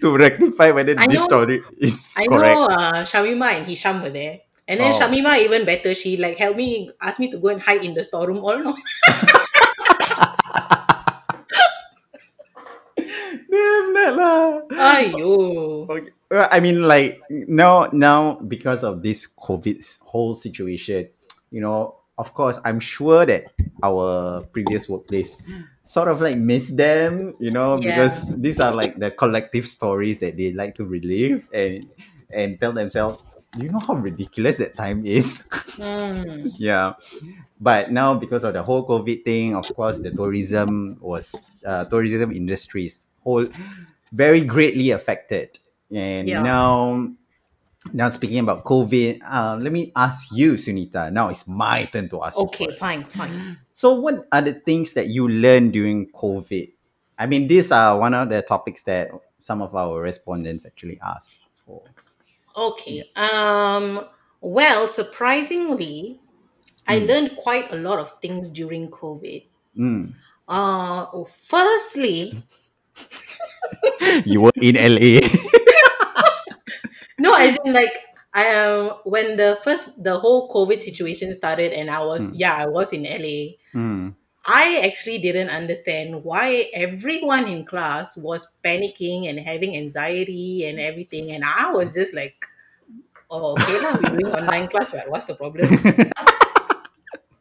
to 0.02 0.08
rectify 0.18 0.72
whether 0.74 0.98
I 0.98 1.06
this 1.06 1.22
know- 1.22 1.30
story 1.30 1.62
is 1.78 2.18
I 2.18 2.26
correct. 2.26 2.56
know 2.58 2.66
uh, 2.66 3.02
Shamima 3.06 3.54
and 3.62 3.66
Hisham 3.70 4.02
were 4.02 4.10
there. 4.10 4.42
And 4.70 4.80
then 4.82 4.94
Oh. 4.94 4.98
Shamima 4.98 5.38
even 5.42 5.66
better, 5.66 5.94
she 5.98 6.18
like 6.18 6.38
helped 6.38 6.58
me, 6.58 6.90
asked 7.02 7.20
me 7.22 7.30
to 7.34 7.38
go 7.42 7.50
and 7.50 7.62
hide 7.62 7.82
in 7.86 7.94
the 7.98 8.02
storeroom. 8.06 8.42
All 8.46 8.58
no. 8.58 8.74
Damn. 14.18 15.14
Ayo. 15.14 15.90
Okay. 15.90 16.12
I 16.32 16.60
mean, 16.60 16.84
like 16.84 17.22
now, 17.30 17.90
now 17.92 18.36
because 18.48 18.84
of 18.84 19.02
this 19.02 19.28
COVID 19.28 19.82
whole 20.02 20.34
situation, 20.34 21.10
you 21.52 21.62
know, 21.62 21.96
of 22.18 22.34
course, 22.34 22.60
I'm 22.66 22.80
sure 22.80 23.26
that 23.26 23.46
our 23.82 24.42
previous 24.52 24.88
workplace, 24.90 25.42
sort 25.86 26.08
of 26.08 26.22
like 26.22 26.38
miss 26.38 26.70
them, 26.70 27.34
you 27.40 27.50
know, 27.50 27.80
Yeah. 27.82 27.96
because 27.96 28.36
these 28.38 28.60
are 28.60 28.74
like 28.76 29.00
the 29.00 29.10
collective 29.12 29.66
stories 29.68 30.20
that 30.20 30.38
they 30.38 30.54
like 30.54 30.76
to 30.76 30.86
relive 30.86 31.48
and 31.54 31.90
and 32.30 32.60
tell 32.62 32.74
themselves, 32.74 33.24
you 33.58 33.70
know 33.70 33.80
how 33.80 33.96
ridiculous 33.96 34.58
that 34.58 34.76
time 34.76 35.04
is. 35.06 35.46
Mm. 35.82 36.52
yeah. 36.60 36.94
But 37.60 37.92
now 37.92 38.14
because 38.16 38.44
of 38.44 38.54
the 38.54 38.62
whole 38.64 38.86
COVID 38.86 39.26
thing, 39.26 39.56
of 39.56 39.66
course, 39.74 39.98
the 40.00 40.12
tourism 40.12 40.98
was 41.02 41.34
uh, 41.66 41.86
tourism 41.86 42.32
industries 42.32 43.08
whole 43.24 43.46
very 44.12 44.42
greatly 44.44 44.92
affected. 44.92 45.60
And 45.94 46.28
Yeah. 46.28 46.42
now 46.42 47.10
now 47.94 48.10
speaking 48.10 48.40
about 48.40 48.66
COVID, 48.66 49.22
uh, 49.24 49.58
let 49.60 49.72
me 49.72 49.92
ask 49.96 50.30
you, 50.36 50.54
Sunita. 50.56 51.12
Now 51.12 51.30
it's 51.30 51.48
my 51.48 51.86
turn 51.86 52.10
to 52.10 52.24
ask 52.24 52.38
Okay, 52.38 52.68
fine, 52.78 53.06
fine. 53.06 53.58
So, 53.74 53.94
what 53.94 54.28
are 54.32 54.42
the 54.42 54.54
things 54.54 54.94
that 54.94 55.08
you 55.08 55.28
learned 55.30 55.72
during 55.74 56.08
COVID? 56.12 56.72
I 57.18 57.26
mean, 57.26 57.48
these 57.48 57.72
are 57.72 57.98
one 57.98 58.14
of 58.14 58.30
the 58.30 58.42
topics 58.42 58.84
that 58.84 59.10
some 59.38 59.62
of 59.62 59.76
our 59.76 60.02
respondents 60.02 60.66
actually 60.66 61.00
asked 61.02 61.44
for. 61.66 61.82
Okay. 62.56 63.04
Um. 63.16 64.06
Well, 64.42 64.88
surprisingly, 64.88 66.20
I 66.88 67.00
Mm. 67.00 67.08
learned 67.08 67.36
quite 67.38 67.72
a 67.72 67.76
lot 67.76 68.00
of 68.00 68.12
things 68.22 68.50
during 68.50 68.90
COVID. 68.90 69.46
Mm. 69.78 70.14
Uh, 70.48 71.06
firstly, 71.26 72.34
You 74.26 74.42
were 74.42 74.52
in 74.62 74.76
LA. 74.76 75.20
no, 77.20 77.34
as 77.34 77.58
in 77.66 77.74
like 77.74 77.94
I 78.34 78.56
um 78.56 79.00
when 79.06 79.38
the 79.38 79.58
first 79.64 80.04
the 80.04 80.18
whole 80.20 80.50
COVID 80.52 80.82
situation 80.82 81.34
started 81.34 81.74
and 81.74 81.90
I 81.90 82.02
was 82.04 82.32
Mm. 82.32 82.36
yeah 82.36 82.56
I 82.56 82.68
was 82.68 82.94
in 82.94 83.04
LA. 83.04 83.58
Mm. 83.74 84.16
I 84.46 84.82
actually 84.88 85.20
didn't 85.20 85.50
understand 85.50 86.24
why 86.24 86.70
everyone 86.74 87.48
in 87.48 87.66
class 87.66 88.18
was 88.18 88.48
panicking 88.64 89.30
and 89.30 89.40
having 89.40 89.76
anxiety 89.78 90.66
and 90.66 90.80
everything, 90.80 91.32
and 91.32 91.44
I 91.44 91.70
was 91.72 91.94
just 91.94 92.16
like, 92.16 92.34
"Oh, 93.30 93.54
okay, 93.54 93.78
now 93.82 94.00
we're 94.02 94.18
doing 94.20 94.34
online 94.40 94.68
class, 94.70 94.94
right? 94.94 95.10
What's 95.10 95.28
the 95.28 95.36
problem?" 95.36 95.68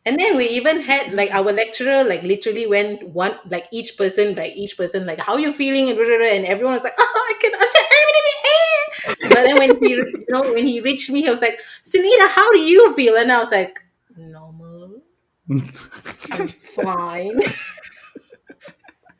And 0.08 0.16
then 0.18 0.36
we 0.40 0.48
even 0.56 0.80
had 0.80 1.12
like 1.12 1.28
our 1.36 1.52
lecturer 1.52 2.00
like 2.02 2.22
literally 2.24 2.64
went 2.66 3.04
one 3.12 3.36
like 3.52 3.68
each 3.70 3.96
person 4.00 4.34
like 4.34 4.56
each 4.56 4.76
person 4.80 5.04
like 5.04 5.20
how 5.20 5.36
you 5.36 5.52
feeling? 5.52 5.88
and 5.92 5.98
blah, 6.00 6.06
blah, 6.06 6.16
blah, 6.16 6.32
and 6.32 6.46
everyone 6.48 6.72
was 6.80 6.84
like 6.88 6.96
oh 7.04 7.26
I 7.28 7.34
can 7.36 7.52
I'm 7.52 7.68
just, 7.68 9.30
but 9.34 9.42
then 9.44 9.56
when 9.60 9.76
he 9.82 9.90
you 10.00 10.24
know 10.32 10.42
when 10.56 10.66
he 10.66 10.80
reached 10.80 11.10
me 11.10 11.20
he 11.22 11.30
was 11.30 11.42
like 11.42 11.60
Sunita 11.84 12.28
how 12.28 12.48
do 12.52 12.58
you 12.58 12.94
feel? 12.94 13.16
And 13.20 13.30
I 13.30 13.38
was 13.38 13.52
like 13.52 13.78
normal. 14.16 15.02
I'm 15.50 16.48
fine. 16.48 17.40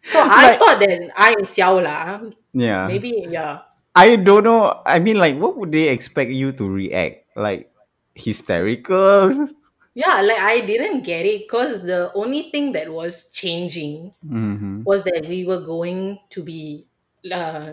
So 0.09 0.19
I 0.25 0.57
Like- 0.57 0.59
thought 0.59 0.79
that 0.81 1.01
I'm 1.21 1.45
xiao 1.45 1.85
lah. 1.85 2.25
Yeah. 2.57 2.89
maybe 2.89 3.29
yeah. 3.29 3.69
I 3.95 4.17
don't 4.17 4.45
know. 4.45 4.81
I 4.87 5.01
mean, 5.05 5.19
like, 5.21 5.37
what 5.37 5.59
would 5.59 5.73
they 5.73 5.91
expect 5.93 6.31
you 6.31 6.53
to 6.57 6.65
react? 6.65 7.27
Like, 7.37 7.69
hysterical? 8.15 9.51
Yeah 9.99 10.23
like 10.23 10.39
I 10.39 10.61
didn't 10.63 11.03
get 11.03 11.27
it 11.27 11.47
because 11.47 11.83
the 11.83 12.13
only 12.15 12.51
thing 12.55 12.73
that 12.79 12.89
was 12.93 13.31
changing 13.35 14.15
Mm-hmm. 14.25 14.83
was 14.87 15.03
that 15.05 15.27
we 15.29 15.45
were 15.45 15.61
going 15.61 16.19
to 16.31 16.43
be 16.43 16.87
uh, 17.33 17.73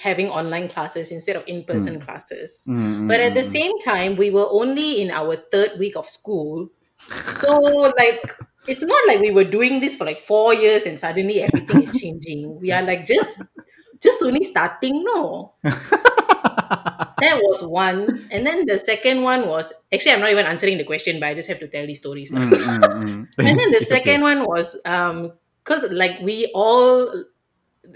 having 0.00 0.28
online 0.30 0.68
classes 0.68 1.10
instead 1.12 1.36
of 1.36 1.44
in-person 1.46 2.00
classes. 2.00 2.64
Mm-hmm. 2.68 3.06
but 3.08 3.20
at 3.20 3.34
the 3.34 3.42
same 3.44 3.72
time 3.84 4.16
we 4.16 4.30
were 4.30 4.48
only 4.50 5.00
in 5.02 5.10
our 5.10 5.36
third 5.52 5.78
week 5.78 5.96
of 5.96 6.08
school. 6.08 6.68
So 7.40 7.60
like 7.98 8.22
it's 8.66 8.82
not 8.82 9.02
like 9.08 9.20
we 9.20 9.30
were 9.30 9.44
doing 9.44 9.80
this 9.80 9.96
for 9.96 10.04
like 10.04 10.20
four 10.20 10.54
years 10.54 10.84
and 10.86 10.98
suddenly 10.98 11.42
everything 11.42 11.82
is 11.82 11.92
changing. 12.00 12.58
We 12.60 12.70
are 12.72 12.82
like 12.82 13.06
just 13.06 13.42
just 14.00 14.22
only 14.22 14.42
starting 14.42 15.02
no 15.04 15.54
that 17.22 17.38
was 17.42 17.62
one 17.62 18.26
and 18.30 18.46
then 18.46 18.66
the 18.66 18.78
second 18.78 19.22
one 19.22 19.48
was 19.48 19.72
actually 19.92 20.12
i'm 20.12 20.20
not 20.20 20.30
even 20.30 20.46
answering 20.46 20.78
the 20.78 20.84
question 20.84 21.18
but 21.20 21.26
i 21.28 21.34
just 21.34 21.48
have 21.48 21.58
to 21.58 21.68
tell 21.68 21.86
these 21.86 21.98
stories 21.98 22.30
now. 22.32 22.40
Mm-hmm. 22.42 23.24
and 23.46 23.58
then 23.58 23.70
the 23.72 23.84
second 23.84 24.22
one 24.22 24.44
was 24.46 24.78
um 24.84 25.32
because 25.64 25.84
like 25.92 26.20
we 26.20 26.50
all 26.54 27.24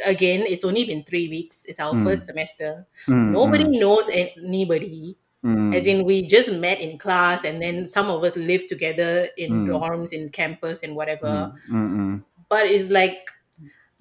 again 0.05 0.44
it's 0.46 0.64
only 0.64 0.85
been 0.85 1.03
three 1.05 1.29
weeks 1.29 1.64
it's 1.66 1.79
our 1.81 1.94
Mm. 1.94 2.05
first 2.05 2.24
semester 2.27 2.87
Mm, 3.07 3.31
nobody 3.31 3.64
mm, 3.64 3.79
knows 3.81 4.09
anybody 4.11 5.16
mm. 5.44 5.74
as 5.74 5.87
in 5.87 6.05
we 6.05 6.27
just 6.27 6.50
met 6.53 6.81
in 6.81 6.98
class 6.98 7.44
and 7.44 7.62
then 7.62 7.87
some 7.87 8.11
of 8.11 8.22
us 8.24 8.37
lived 8.37 8.68
together 8.68 9.29
in 9.37 9.50
Mm. 9.64 9.68
dorms 9.70 10.12
in 10.12 10.29
campus 10.31 10.83
and 10.83 10.96
whatever 10.96 11.53
Mm, 11.70 11.74
mm, 11.77 11.96
mm. 11.96 12.22
but 12.48 12.66
it's 12.66 12.90
like 12.90 13.31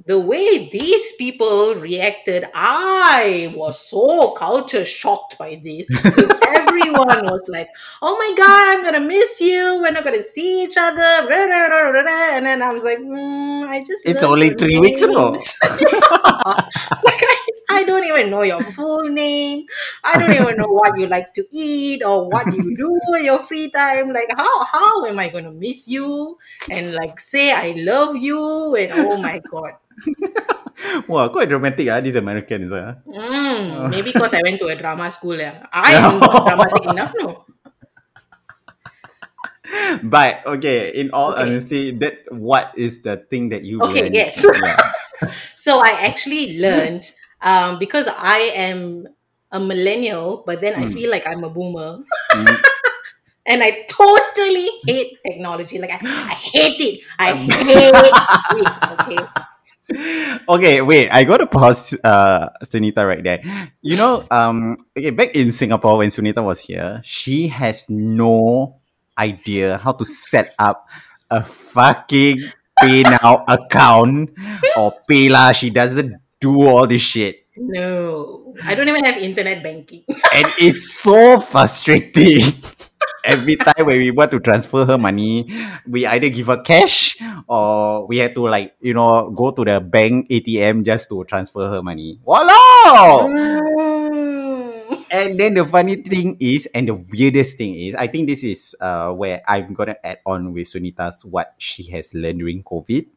the 0.05 0.19
way 0.19 0.69
these 0.69 1.13
people 1.13 1.73
reacted, 1.75 2.45
I 2.53 3.51
was 3.55 3.79
so 3.79 4.31
culture 4.31 4.85
shocked 4.85 5.37
by 5.39 5.59
this. 5.63 5.87
Because 6.03 6.31
everyone 6.47 7.25
was 7.25 7.49
like, 7.49 7.69
oh 8.03 8.15
my 8.15 8.37
God, 8.37 8.67
I'm 8.69 8.81
going 8.83 8.93
to 8.93 8.99
miss 8.99 9.41
you. 9.41 9.79
We're 9.81 9.91
not 9.91 10.03
going 10.03 10.15
to 10.15 10.21
see 10.21 10.63
each 10.63 10.77
other. 10.77 11.01
And 11.01 12.45
then 12.45 12.61
I 12.61 12.71
was 12.71 12.83
like, 12.83 12.99
mm, 12.99 13.67
I 13.67 13.83
just. 13.83 14.05
It's 14.05 14.23
only 14.23 14.53
three 14.53 14.77
weeks 14.77 15.01
ago. 15.01 15.29
like, 15.63 17.21
I, 17.23 17.47
I 17.71 17.83
don't 17.83 18.05
even 18.05 18.29
know 18.29 18.43
your 18.43 18.61
full 18.61 19.09
name. 19.09 19.65
I 20.03 20.19
don't 20.19 20.31
even 20.31 20.55
know 20.57 20.67
what 20.67 20.99
you 20.99 21.07
like 21.07 21.33
to 21.33 21.45
eat 21.51 22.03
or 22.03 22.29
what 22.29 22.45
you 22.53 22.75
do 22.75 22.99
in 23.17 23.25
your 23.25 23.39
free 23.39 23.71
time. 23.71 24.09
Like, 24.13 24.29
how, 24.37 24.65
how 24.65 25.05
am 25.05 25.17
I 25.17 25.29
going 25.29 25.45
to 25.45 25.51
miss 25.51 25.87
you? 25.87 26.37
And 26.69 26.93
like, 26.93 27.19
say 27.19 27.51
I 27.51 27.73
love 27.77 28.15
you. 28.17 28.75
And 28.75 28.91
oh 28.93 29.17
my 29.17 29.41
God. 29.49 29.73
Wow, 31.07 31.29
quite 31.29 31.49
dramatic, 31.49 31.87
ah, 31.89 31.99
these 32.01 32.15
Americans. 32.19 32.71
Ah. 32.71 32.99
Mm, 33.07 33.89
maybe 33.89 34.11
because 34.11 34.33
I 34.33 34.41
went 34.43 34.59
to 34.59 34.67
a 34.67 34.75
drama 34.75 35.09
school. 35.11 35.37
Yeah. 35.37 35.65
I 35.73 35.93
am 35.93 36.23
not 36.25 36.43
dramatic 36.45 36.83
enough, 36.85 37.13
no. 37.17 37.45
But 40.03 40.45
okay, 40.45 40.91
in 40.93 41.11
all 41.11 41.33
Okay. 41.33 41.35
honesty, 41.35 41.91
that 41.99 42.25
what 42.31 42.71
is 42.77 43.01
the 43.01 43.17
thing 43.29 43.49
that 43.49 43.63
you 43.63 43.81
Okay, 43.81 44.09
learned? 44.09 44.13
yes. 44.13 44.45
Yeah. 44.53 44.77
So 45.55 45.79
I 45.79 45.91
actually 46.07 46.59
learned 46.59 47.11
um, 47.41 47.79
because 47.79 48.07
I 48.07 48.51
am 48.55 49.07
a 49.51 49.59
millennial, 49.59 50.43
but 50.45 50.61
then 50.61 50.75
I 50.75 50.85
Mm. 50.85 50.93
feel 50.93 51.09
like 51.11 51.25
I'm 51.27 51.43
a 51.43 51.49
boomer. 51.49 51.99
Mm. 52.33 52.65
And 53.45 53.61
I 53.63 53.85
totally 53.89 54.69
hate 54.85 55.17
technology. 55.25 55.77
Like 55.79 55.91
I, 55.91 56.01
I 56.29 56.33
hate 56.33 56.81
it. 56.81 57.01
I 57.19 57.33
hate 57.33 57.93
it. 58.51 58.77
Okay. 58.89 59.29
Okay, 60.49 60.81
wait. 60.81 61.09
I 61.09 61.23
got 61.23 61.37
to 61.37 61.47
pause 61.47 61.93
uh 62.03 62.49
Sunita 62.63 63.05
right 63.05 63.23
there. 63.23 63.41
You 63.81 63.97
know, 63.97 64.25
um, 64.31 64.77
okay, 64.97 65.11
back 65.11 65.35
in 65.35 65.51
Singapore 65.51 65.97
when 65.97 66.09
Sunita 66.09 66.43
was 66.43 66.59
here, 66.59 67.01
she 67.03 67.47
has 67.49 67.89
no 67.89 68.79
idea 69.17 69.77
how 69.77 69.93
to 69.93 70.05
set 70.05 70.53
up 70.59 70.87
a 71.29 71.43
fucking 71.43 72.51
PayNow 72.81 73.43
account 73.47 74.31
or 74.77 74.93
PayLah. 75.09 75.55
She 75.55 75.69
doesn't 75.69 76.17
do 76.39 76.67
all 76.67 76.87
this 76.87 77.01
shit. 77.01 77.45
No, 77.57 78.53
I 78.63 78.75
don't 78.75 78.89
even 78.89 79.05
have 79.05 79.17
internet 79.17 79.63
banking. 79.63 80.03
And 80.09 80.47
it's 80.59 80.99
so 80.99 81.39
frustrating. 81.39 82.41
Every 83.25 83.55
time 83.55 83.85
when 83.85 83.97
we 83.97 84.11
want 84.11 84.31
to 84.31 84.39
transfer 84.39 84.85
her 84.85 84.97
money, 84.97 85.49
we 85.87 86.05
either 86.05 86.29
give 86.29 86.47
her 86.47 86.61
cash 86.61 87.17
or 87.47 88.05
we 88.07 88.17
had 88.19 88.35
to 88.35 88.47
like, 88.47 88.75
you 88.81 88.93
know, 88.93 89.31
go 89.31 89.51
to 89.51 89.65
the 89.65 89.81
bank 89.81 90.29
ATM 90.29 90.85
just 90.85 91.09
to 91.09 91.23
transfer 91.25 91.67
her 91.67 91.81
money. 91.81 92.19
Mm. 93.27 95.11
And 95.11 95.39
then 95.39 95.53
the 95.55 95.65
funny 95.65 95.95
thing 95.97 96.37
is, 96.39 96.67
and 96.73 96.87
the 96.87 96.95
weirdest 96.95 97.57
thing 97.57 97.75
is, 97.75 97.95
I 97.95 98.07
think 98.07 98.27
this 98.27 98.43
is 98.43 98.75
uh 98.79 99.11
where 99.11 99.41
I'm 99.47 99.73
gonna 99.73 99.97
add 100.03 100.19
on 100.25 100.53
with 100.53 100.67
Sunita's 100.67 101.25
what 101.25 101.53
she 101.57 101.83
has 101.91 102.13
learned 102.13 102.39
during 102.39 102.63
COVID. 102.63 103.07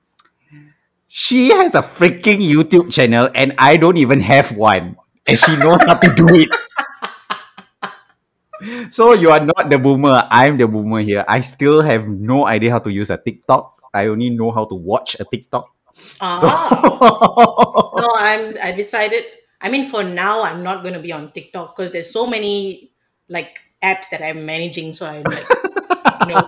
She 1.08 1.48
has 1.50 1.74
a 1.74 1.80
freaking 1.80 2.38
YouTube 2.38 2.92
channel, 2.92 3.30
and 3.34 3.54
I 3.58 3.76
don't 3.78 3.96
even 3.96 4.20
have 4.20 4.54
one, 4.56 4.96
and 5.26 5.38
she 5.38 5.56
knows 5.56 5.82
how 5.82 5.94
to 5.94 6.14
do 6.14 6.28
it. 6.36 6.50
So 8.90 9.12
you 9.12 9.30
are 9.30 9.40
not 9.40 9.70
the 9.70 9.78
boomer. 9.78 10.26
I'm 10.30 10.56
the 10.58 10.66
boomer 10.66 11.00
here. 11.00 11.24
I 11.28 11.40
still 11.40 11.82
have 11.82 12.08
no 12.08 12.46
idea 12.46 12.70
how 12.72 12.80
to 12.80 12.90
use 12.92 13.10
a 13.10 13.16
TikTok. 13.18 13.80
I 13.94 14.06
only 14.08 14.30
know 14.30 14.50
how 14.50 14.64
to 14.66 14.74
watch 14.74 15.16
a 15.20 15.24
TikTok. 15.24 15.70
Ah. 16.20 16.38
So 16.38 16.46
no, 18.02 18.08
I'm. 18.16 18.56
I 18.62 18.72
decided. 18.72 19.24
I 19.60 19.68
mean, 19.68 19.86
for 19.90 20.02
now, 20.04 20.42
I'm 20.42 20.62
not 20.62 20.82
going 20.82 20.94
to 20.94 21.02
be 21.02 21.12
on 21.12 21.32
TikTok 21.32 21.74
because 21.76 21.92
there's 21.92 22.10
so 22.10 22.26
many 22.26 22.92
like 23.28 23.58
apps 23.82 24.10
that 24.10 24.22
I'm 24.22 24.46
managing. 24.46 24.94
So 24.94 25.06
I'm 25.06 25.22
like, 25.26 25.46
no. 26.28 26.38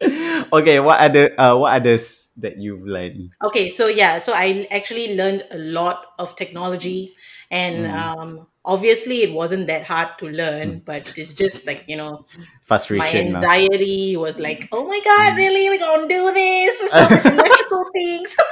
okay, 0.52 0.80
what 0.80 1.00
other 1.00 1.32
uh 1.38 1.56
what 1.56 1.72
are 1.72 1.76
others 1.76 2.30
that 2.36 2.58
you've 2.58 2.84
learned? 2.86 3.32
Okay, 3.44 3.68
so 3.68 3.86
yeah, 3.88 4.18
so 4.18 4.32
I 4.34 4.66
actually 4.70 5.16
learned 5.16 5.46
a 5.50 5.58
lot 5.58 6.14
of 6.18 6.36
technology, 6.36 7.14
and 7.50 7.86
Mm. 7.86 7.92
um, 7.92 8.46
obviously 8.64 9.22
it 9.22 9.32
wasn't 9.32 9.66
that 9.66 9.84
hard 9.84 10.08
to 10.18 10.26
learn, 10.28 10.80
Mm. 10.80 10.84
but 10.84 11.12
it's 11.18 11.34
just 11.34 11.66
like, 11.66 11.84
you 11.86 11.96
know, 11.96 12.24
Frustration. 12.62 13.32
lah. 13.32 13.38
anxiety 13.40 14.16
was 14.16 14.38
like, 14.40 14.68
oh 14.72 14.84
my 14.88 15.00
god, 15.04 15.32
Mm. 15.32 15.36
really? 15.36 15.68
We're 15.68 15.78
gonna 15.78 16.08
do 16.08 16.32
this? 16.32 16.74
So 16.90 17.00
much 17.08 17.26
electrical 17.26 17.84
things. 17.92 18.36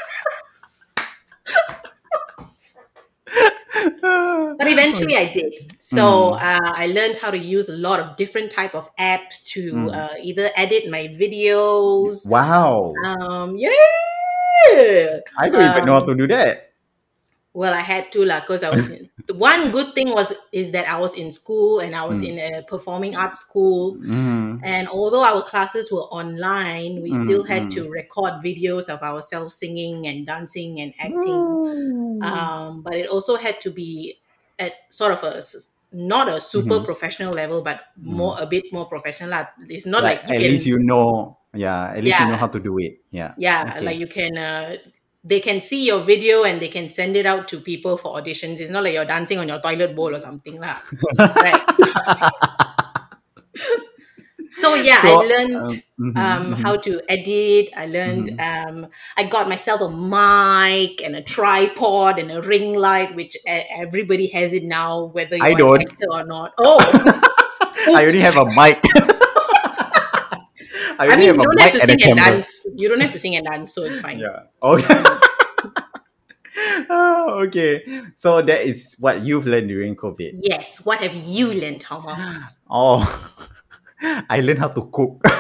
but 4.59 4.69
eventually 4.69 5.17
i 5.17 5.27
did 5.27 5.53
so 5.79 6.33
Mm. 6.33 6.43
uh, 6.43 6.73
i 6.77 6.87
learned 6.87 7.17
how 7.17 7.31
to 7.31 7.39
use 7.39 7.69
a 7.69 7.77
lot 7.77 8.01
of 8.01 8.17
different 8.17 8.51
type 8.53 8.75
of 8.75 8.91
apps 8.97 9.43
to 9.57 9.73
Mm. 9.73 9.95
uh, 9.97 10.15
either 10.21 10.51
edit 10.57 10.91
my 10.91 11.09
videos 11.09 12.27
Wow. 12.29 12.93
um 13.05 13.57
yeah 13.57 13.71
I 15.39 15.49
don't 15.49 15.65
even 15.65 15.85
know 15.87 15.95
how 15.99 16.05
um, 16.05 16.07
to 16.07 16.15
do 16.15 16.27
that. 16.29 16.72
Well 17.55 17.75
i 17.75 17.81
had 17.81 18.11
to 18.13 18.25
lah 18.25 18.41
because 18.41 18.63
i 18.63 18.71
was 18.75 18.89
in, 18.91 19.11
the 19.27 19.35
one 19.35 19.71
good 19.71 19.95
thing 19.95 20.09
was 20.13 20.33
is 20.53 20.71
that 20.73 20.89
i 20.89 20.99
was 20.99 21.15
in 21.15 21.31
school 21.31 21.81
and 21.81 21.95
i 21.95 22.05
was 22.05 22.21
Mm. 22.21 22.29
in 22.29 22.55
a 22.55 22.63
performing 22.63 23.15
arts 23.17 23.41
school 23.41 23.97
Mm. 23.97 24.61
and 24.65 24.89
although 24.89 25.23
our 25.25 25.43
classes 25.43 25.93
were 25.93 26.07
online 26.09 27.03
we 27.03 27.11
Mm, 27.13 27.25
still 27.25 27.45
had 27.45 27.65
mm. 27.65 27.71
to 27.75 27.89
record 27.91 28.35
videos 28.43 28.89
of 28.89 29.03
ourselves 29.03 29.55
singing 29.55 30.07
and 30.07 30.27
dancing 30.27 30.81
and 30.81 30.95
acting 30.99 31.43
Mm. 31.45 32.25
um, 32.25 32.83
but 32.83 32.95
it 32.95 33.07
also 33.09 33.37
had 33.37 33.61
to 33.61 33.71
be 33.71 34.19
at 34.59 34.73
sort 34.91 35.13
of 35.13 35.23
a 35.25 35.43
not 35.93 36.27
a 36.29 36.41
super 36.41 36.81
Mhm. 36.81 36.85
professional 36.89 37.33
level, 37.35 37.61
but 37.61 37.81
more 38.01 38.37
a 38.41 38.47
bit 38.47 38.65
more 38.73 38.87
professional. 38.87 39.29
It's 39.69 39.85
not 39.85 40.03
like, 40.03 40.25
like, 40.25 40.41
at 40.41 40.41
can, 40.41 40.49
least 40.51 40.65
you 40.67 40.79
know, 40.79 41.37
yeah, 41.53 41.93
at 41.93 42.03
least 42.03 42.19
you 42.21 42.27
know 42.33 42.37
how 42.41 42.49
to 42.49 42.59
do 42.59 42.79
it. 42.79 43.05
Yeah. 43.11 43.35
yeah, 43.37 43.75
okay. 43.77 43.85
like 43.85 43.99
you 44.01 44.07
can. 44.09 44.33
Uh, 44.39 44.77
they 45.25 45.41
can 45.41 45.61
see 45.61 45.87
your 45.87 46.01
video 46.01 46.45
and 46.45 46.61
they 46.61 46.69
can 46.69 46.89
send 46.89 47.17
it 47.17 47.27
out 47.27 47.49
to 47.49 47.61
people 47.61 47.97
for 47.97 48.13
auditions. 48.15 48.61
It's 48.61 48.71
not 48.71 48.85
like 48.85 48.95
you're 48.95 49.05
dancing 49.05 49.39
on 49.39 49.49
your 49.49 49.61
toilet 49.61 49.95
bowl 49.95 50.15
or 50.15 50.21
something, 50.21 50.61
lah. 50.61 50.77
right? 51.19 51.63
so 54.53 54.75
yeah, 54.75 55.01
So, 55.01 55.23
I 55.23 55.27
learned 55.27 55.57
um, 55.57 55.69
mhm, 56.01 56.17
um, 56.17 56.55
mhm. 56.55 56.63
how 56.63 56.77
to 56.77 57.01
edit. 57.09 57.71
I 57.77 57.87
learned. 57.87 58.41
Um, 58.41 58.87
I 59.17 59.25
got 59.25 59.49
myself 59.49 59.81
a 59.81 59.89
mic 59.89 61.03
and 61.03 61.17
a 61.17 61.23
tripod 61.23 62.19
and 62.19 62.31
a 62.31 62.43
ring 62.43 62.75
light, 62.75 63.15
which 63.15 63.37
everybody 63.47 64.29
has 64.29 64.53
it 64.53 64.65
now, 64.65 65.05
whether 65.07 65.37
I 65.41 65.49
you're 65.51 65.77
an 65.77 65.85
don't. 65.87 66.13
or 66.13 66.25
not. 66.27 66.53
Oh, 66.59 66.79
I 67.95 68.05
only 68.07 68.21
have 68.21 68.37
a 68.37 68.47
mic. 68.47 68.83
I 70.99 71.09
I 71.09 71.17
mean, 71.17 71.35
you 71.35 71.43
don't 71.43 71.61
have 71.61 71.73
to 71.73 71.81
sing 71.81 72.03
and 72.03 72.17
dance. 72.17 72.67
You 72.77 72.89
don't 72.89 73.01
have 73.01 73.13
to 73.13 73.19
sing 73.19 73.37
and 73.37 73.47
dance, 73.47 73.75
so 73.75 73.85
it's 73.85 74.01
fine. 74.01 74.19
Yeah. 74.19 74.45
Okay. 74.63 75.03
Oh, 76.91 77.41
okay. 77.47 77.83
So 78.15 78.43
that 78.43 78.63
is 78.63 78.95
what 78.99 79.23
you've 79.23 79.47
learned 79.47 79.69
during 79.69 79.97
COVID. 79.97 80.41
Yes. 80.43 80.85
What 80.85 81.01
have 81.01 81.15
you 81.15 81.53
learned, 81.53 81.81
Thomas? 81.81 82.61
Oh, 82.71 83.01
I 84.29 84.41
learned 84.41 84.59
how 84.59 84.69
to 84.69 84.89
cook. 84.93 85.23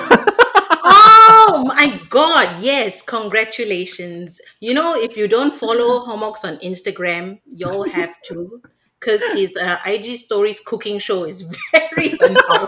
oh 0.84 1.64
my 1.66 2.00
god 2.08 2.60
yes 2.60 3.02
congratulations 3.02 4.40
you 4.58 4.74
know 4.74 4.94
if 5.00 5.16
you 5.16 5.28
don't 5.28 5.54
follow 5.54 6.04
homox 6.04 6.44
on 6.44 6.56
instagram 6.58 7.38
you'll 7.46 7.88
have 7.88 8.20
to 8.22 8.60
because 8.98 9.22
his 9.32 9.56
uh, 9.56 9.78
ig 9.86 10.16
stories 10.16 10.60
cooking 10.60 10.98
show 10.98 11.24
is 11.24 11.56
very 11.72 12.12
annoying. 12.20 12.66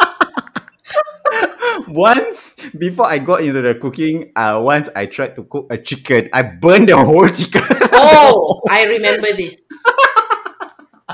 once 1.89 2.57
before 2.79 3.07
I 3.07 3.19
got 3.19 3.43
into 3.43 3.63
the 3.63 3.75
cooking, 3.75 4.33
uh, 4.37 4.61
once 4.65 4.89
I 4.95 5.07
tried 5.07 5.37
to 5.37 5.45
cook 5.45 5.67
a 5.71 5.79
chicken, 5.79 6.29
I 6.33 6.43
burned 6.43 6.89
the 6.89 6.97
whole 6.97 7.29
chicken. 7.39 7.63
oh 7.93 8.61
i 8.71 8.85
remember 8.87 9.33
this. 9.33 9.57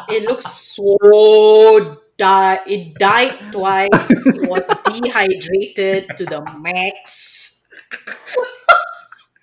It 0.09 0.23
looks 0.25 0.47
so 0.47 0.99
di- 2.17 2.63
it 2.67 2.95
died 2.99 3.39
twice. 3.53 4.11
It 4.11 4.49
was 4.49 4.67
dehydrated 4.87 6.17
to 6.17 6.25
the 6.25 6.41
max 6.63 7.67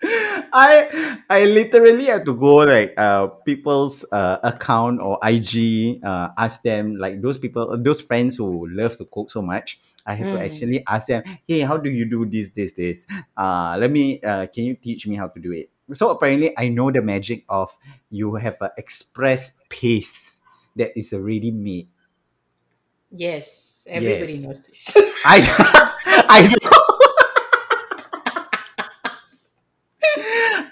I 0.04 1.18
I 1.30 1.46
literally 1.46 2.06
had 2.06 2.26
to 2.26 2.36
go 2.38 2.58
like 2.70 2.94
uh 2.98 3.28
people's 3.50 4.06
uh 4.12 4.38
account 4.44 5.02
or 5.02 5.18
IG 5.24 6.00
uh 6.06 6.30
ask 6.38 6.62
them 6.62 6.96
like 6.98 7.22
those 7.22 7.38
people 7.38 7.76
those 7.82 8.02
friends 8.02 8.38
who 8.38 8.70
love 8.70 8.96
to 8.98 9.06
cook 9.06 9.32
so 9.32 9.42
much 9.42 9.80
I 10.06 10.14
had 10.14 10.30
to 10.32 10.38
Mm. 10.38 10.42
actually 10.42 10.84
ask 10.88 11.08
them 11.08 11.24
hey 11.48 11.62
how 11.62 11.78
do 11.78 11.90
you 11.90 12.06
do 12.06 12.26
this 12.30 12.50
this 12.54 12.74
this 12.74 13.08
uh 13.36 13.76
let 13.80 13.90
me 13.90 14.22
uh 14.22 14.46
can 14.54 14.66
you 14.66 14.76
teach 14.76 15.08
me 15.08 15.16
how 15.16 15.28
to 15.30 15.40
do 15.40 15.52
it 15.52 15.70
so 15.94 16.12
apparently 16.12 16.54
I 16.58 16.70
know 16.70 16.92
the 16.92 17.02
magic 17.02 17.44
of 17.50 17.76
you 18.12 18.36
have 18.36 18.58
an 18.62 18.70
express 18.78 19.58
paste 19.70 20.44
that 20.76 20.94
is 20.96 21.12
already 21.12 21.50
made 21.52 21.90
yes 23.12 23.88
everybody 23.90 24.38
Yes. 24.38 24.38
knows 24.38 24.62
this 24.64 24.96
I 25.26 25.40
I 26.30 26.42
don't. 26.42 26.84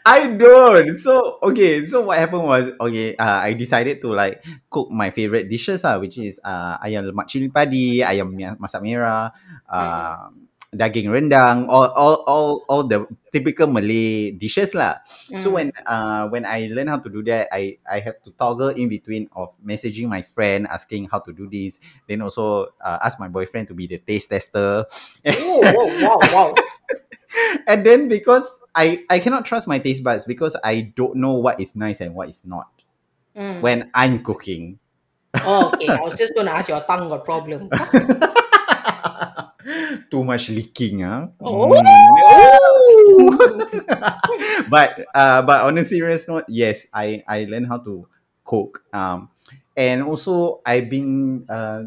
I 0.06 0.30
don't. 0.38 0.94
So 0.94 1.42
okay. 1.42 1.82
So 1.82 2.06
what 2.06 2.22
happened 2.22 2.46
was 2.46 2.70
okay. 2.78 3.16
Uh, 3.18 3.42
I 3.42 3.54
decided 3.58 4.02
to 4.06 4.14
like 4.14 4.46
cook 4.70 4.92
my 4.94 5.10
favorite 5.10 5.50
dishes 5.50 5.82
ah, 5.82 5.98
which 5.98 6.22
is 6.22 6.38
uh 6.46 6.78
ayam 6.86 7.10
lemak 7.10 7.26
cili 7.26 7.50
padi, 7.50 8.06
ayam 8.06 8.38
masak 8.62 8.86
merah, 8.86 9.34
uh, 9.66 10.30
daging 10.70 11.10
rendang, 11.10 11.66
all 11.74 11.90
all 11.98 12.22
all 12.30 12.50
all 12.70 12.84
the 12.86 13.02
typical 13.34 13.66
Malay 13.66 14.30
dishes 14.38 14.78
lah. 14.78 15.02
So 15.42 15.50
Mm. 15.50 15.54
when 15.58 15.68
uh 15.90 16.30
when 16.30 16.46
I 16.46 16.70
learned 16.70 16.94
how 16.94 17.02
to 17.02 17.10
do 17.10 17.26
that, 17.26 17.50
I 17.50 17.82
I 17.90 17.98
have 18.06 18.22
to 18.30 18.32
toggle 18.38 18.78
in 18.78 18.86
between 18.94 19.26
of 19.34 19.58
messaging 19.66 20.06
my 20.06 20.22
friend 20.22 20.70
asking 20.70 21.10
how 21.10 21.18
to 21.26 21.34
do 21.34 21.50
this, 21.50 21.82
then 22.06 22.22
also 22.22 22.70
uh, 22.78 23.02
ask 23.02 23.18
my 23.18 23.26
boyfriend 23.28 23.74
to 23.74 23.76
be 23.76 23.90
the 23.90 23.98
taste 23.98 24.30
tester, 24.30 24.86
oh, 25.42 25.62
oh, 25.66 25.90
wow 25.98 26.20
wow 26.30 26.50
and 27.68 27.86
then 27.86 28.08
because 28.08 28.60
I 28.74 29.04
I 29.10 29.20
cannot 29.20 29.46
trust 29.46 29.68
my 29.68 29.80
taste 29.80 30.04
buds 30.04 30.26
because 30.26 30.56
I 30.64 30.94
don't 30.96 31.18
know 31.18 31.34
what 31.34 31.60
is 31.60 31.76
nice 31.76 32.00
and 32.02 32.16
what 32.16 32.30
is 32.30 32.46
not 32.46 32.68
Mm. 33.36 33.62
when 33.62 33.92
I'm 33.94 34.24
cooking. 34.24 34.80
Oh, 35.44 35.68
okay. 35.76 35.90
I 35.92 36.00
was 36.00 36.18
just 36.18 36.34
going 36.34 36.48
to 36.48 36.54
ask 36.54 36.70
your 36.70 36.80
tongue 36.88 37.10
got 37.10 37.26
problem. 37.26 37.70
Too 40.10 40.24
much 40.24 40.50
leaking, 40.50 41.02
huh? 41.02 41.28
Oh. 41.42 41.68
Mm. 41.76 41.82
but 44.70 45.06
uh, 45.14 45.42
but 45.42 45.66
on 45.66 45.78
a 45.78 45.86
serious 45.86 46.28
note, 46.28 46.46
yes, 46.48 46.88
I 46.94 47.24
I 47.28 47.46
learned 47.46 47.68
how 47.68 47.80
to 47.80 48.08
cook. 48.46 48.84
Um, 48.94 49.30
and 49.76 50.04
also 50.04 50.62
I've 50.66 50.90
been 50.90 51.46
uh, 51.50 51.84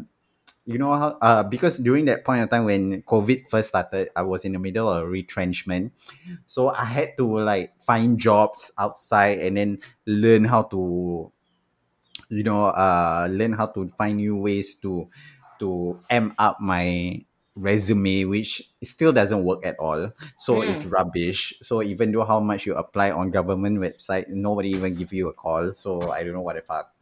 you 0.69 0.77
know 0.77 0.93
how 0.93 1.17
uh 1.21 1.41
because 1.43 1.77
during 1.81 2.05
that 2.05 2.21
point 2.25 2.43
of 2.45 2.49
time 2.53 2.65
when 2.65 3.01
COVID 3.03 3.49
first 3.49 3.69
started, 3.73 4.09
I 4.15 4.21
was 4.21 4.45
in 4.45 4.53
the 4.53 4.59
middle 4.61 4.85
of 4.89 5.07
retrenchment, 5.09 5.93
so 6.47 6.69
I 6.69 6.85
had 6.85 7.17
to 7.17 7.25
like 7.41 7.73
find 7.83 8.19
jobs 8.19 8.71
outside 8.77 9.39
and 9.39 9.57
then 9.57 9.79
learn 10.05 10.45
how 10.45 10.63
to 10.73 11.31
you 12.29 12.43
know 12.43 12.65
uh 12.73 13.27
learn 13.31 13.53
how 13.53 13.67
to 13.67 13.89
find 13.97 14.17
new 14.17 14.35
ways 14.35 14.75
to 14.79 15.09
to 15.59 15.99
amp 16.09 16.33
up 16.39 16.59
my 16.61 17.19
resume 17.55 18.23
which 18.23 18.63
still 18.83 19.11
doesn't 19.11 19.43
work 19.43 19.65
at 19.65 19.75
all. 19.79 20.13
So 20.37 20.61
it's 20.61 20.85
Mm. 20.85 20.91
rubbish. 20.95 21.53
So 21.61 21.83
even 21.83 22.13
though 22.13 22.23
how 22.23 22.39
much 22.39 22.65
you 22.65 22.75
apply 22.75 23.11
on 23.11 23.31
government 23.31 23.79
website 23.83 24.29
nobody 24.29 24.69
even 24.71 24.95
give 24.95 25.11
you 25.11 25.27
a 25.27 25.33
call. 25.33 25.73
So 25.73 26.11
i 26.11 26.23
don't 26.23 26.33
know 26.33 26.41
what 26.45 26.55
the 26.55 26.61
fuck 26.63 26.95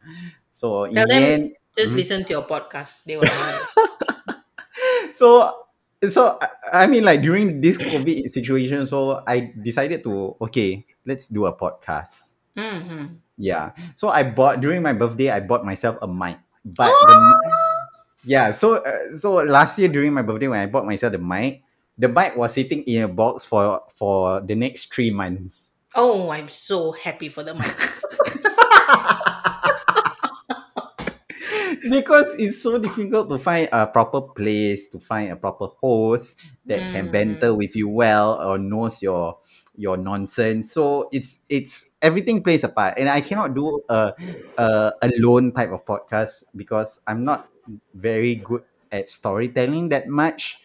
so 0.58 0.90
in 0.90 0.98
Tell 0.98 1.06
the 1.06 1.14
them- 1.14 1.22
end 1.22 1.44
Just 1.78 1.94
Mhm. 1.94 2.02
listen 2.02 2.18
to 2.26 2.30
your 2.34 2.42
podcast. 2.42 3.06
They 3.06 3.14
will 3.14 3.30
so 5.14 5.54
so 6.10 6.38
I- 6.74 6.86
mean 6.90 7.04
like 7.06 7.22
during 7.22 7.60
this 7.62 7.78
COVID 7.78 8.26
situation, 8.30 8.86
so 8.90 9.22
I 9.26 9.54
decided 9.54 10.02
to 10.02 10.34
okay, 10.50 10.82
let's 11.06 11.30
do 11.30 11.46
a 11.46 11.54
podcast. 11.54 12.34
Mhm. 12.58 13.22
Yeah. 13.38 13.78
So 13.94 14.10
I 14.10 14.26
bought 14.26 14.58
during 14.60 14.82
my 14.82 14.92
birthday, 14.92 15.30
I 15.30 15.38
bought 15.38 15.62
myself 15.62 15.96
a 16.02 16.08
mic. 16.10 16.42
But 16.66 16.90
the, 17.06 17.16
yeah, 18.26 18.50
so 18.50 18.82
uh, 18.82 19.14
so 19.14 19.38
last 19.46 19.78
year 19.78 19.86
during 19.88 20.12
my 20.12 20.22
birthday 20.26 20.48
when 20.50 20.58
I 20.60 20.66
bought 20.66 20.82
myself 20.84 21.14
the 21.14 21.22
mic, 21.22 21.62
the 21.94 22.10
mic 22.10 22.34
was 22.36 22.52
sitting 22.58 22.82
in 22.90 23.06
a 23.06 23.08
box 23.08 23.46
for 23.46 23.86
for 23.94 24.42
the 24.42 24.58
next 24.58 24.90
three 24.92 25.14
months. 25.14 25.72
Oh, 25.94 26.30
I'm 26.34 26.50
so 26.50 26.90
happy 26.92 27.30
for 27.30 27.46
the 27.46 27.54
mic. 27.54 27.70
because 31.90 32.26
it's 32.38 32.62
so 32.62 32.78
difficult 32.78 33.28
to 33.30 33.38
find 33.38 33.68
a 33.72 33.86
proper 33.86 34.20
place 34.20 34.88
to 34.88 34.98
find 35.00 35.32
a 35.32 35.36
proper 35.36 35.68
host 35.82 36.40
that 36.66 36.90
can 36.90 37.08
Mm. 37.08 37.12
banter 37.12 37.54
with 37.54 37.74
you 37.76 37.88
well 37.88 38.40
or 38.40 38.58
knows 38.58 39.02
your 39.02 39.38
your 39.76 39.96
nonsense. 39.96 40.72
So 40.72 41.08
it's 41.12 41.44
it's 41.48 41.90
everything 42.02 42.42
plays 42.42 42.64
a 42.64 42.68
part. 42.68 42.98
And 42.98 43.08
i 43.08 43.20
cannot 43.20 43.54
do 43.54 43.80
a, 43.88 44.12
a 44.56 44.92
alone 45.02 45.52
type 45.52 45.70
of 45.70 45.84
podcast 45.86 46.44
because 46.56 47.00
i'm 47.06 47.24
not 47.24 47.48
very 47.94 48.36
good 48.36 48.62
at 48.90 49.08
storytelling 49.08 49.88
that 49.90 50.08
much. 50.08 50.60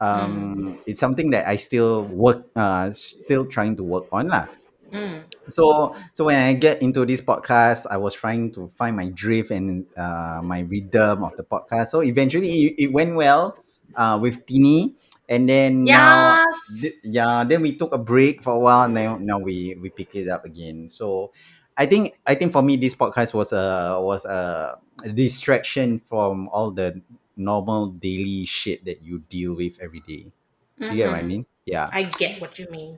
Um 0.00 0.78
it's 0.86 1.00
something 1.00 1.30
that 1.34 1.46
i 1.48 1.56
still 1.56 2.06
work 2.06 2.46
uh 2.54 2.92
still 2.92 3.46
trying 3.46 3.74
to 3.76 3.82
work 3.82 4.06
on 4.14 4.28
lah 4.30 4.46
Mm. 4.88 5.24
so 5.52 5.92
so 6.16 6.24
when 6.24 6.36
I 6.40 6.54
get 6.56 6.80
into 6.80 7.04
this 7.04 7.20
podcast, 7.20 7.84
I 7.90 7.96
was 7.98 8.14
trying 8.14 8.52
to 8.56 8.72
find 8.76 8.96
my 8.96 9.08
drift 9.12 9.50
and 9.50 9.84
uh, 9.96 10.40
my 10.42 10.60
rhythm 10.64 11.24
of 11.24 11.36
the 11.36 11.44
podcast. 11.44 11.88
So 11.92 12.00
eventually, 12.00 12.48
it, 12.72 12.88
it 12.88 12.92
went 12.92 13.14
well 13.14 13.56
uh, 13.96 14.18
with 14.20 14.46
Tini, 14.46 14.96
and 15.28 15.48
then 15.48 15.84
now, 15.84 16.40
th- 16.80 16.94
yeah, 17.04 17.44
then 17.44 17.60
we 17.60 17.76
took 17.76 17.92
a 17.92 17.98
break 18.00 18.42
for 18.42 18.54
a 18.54 18.58
while. 18.58 18.88
Now 18.88 19.18
now 19.20 19.38
we 19.38 19.76
we 19.76 19.90
pick 19.90 20.16
it 20.16 20.28
up 20.28 20.44
again. 20.48 20.88
So 20.88 21.32
I 21.76 21.84
think 21.84 22.16
I 22.26 22.34
think 22.34 22.52
for 22.52 22.62
me, 22.62 22.76
this 22.80 22.94
podcast 22.96 23.34
was 23.34 23.52
a 23.52 24.00
was 24.00 24.24
a 24.24 24.80
distraction 25.14 26.00
from 26.00 26.48
all 26.48 26.70
the 26.70 27.00
normal 27.36 27.88
daily 27.92 28.46
shit 28.46 28.84
that 28.84 29.02
you 29.04 29.20
deal 29.28 29.54
with 29.54 29.78
every 29.80 30.00
day. 30.00 30.26
You 30.78 30.94
get 30.96 31.08
what 31.10 31.18
I 31.18 31.22
Mhm. 31.22 31.26
mean? 31.26 31.46
Yeah. 31.66 31.88
I 31.92 32.04
get 32.04 32.40
what 32.40 32.58
you 32.58 32.66
mean. 32.70 32.94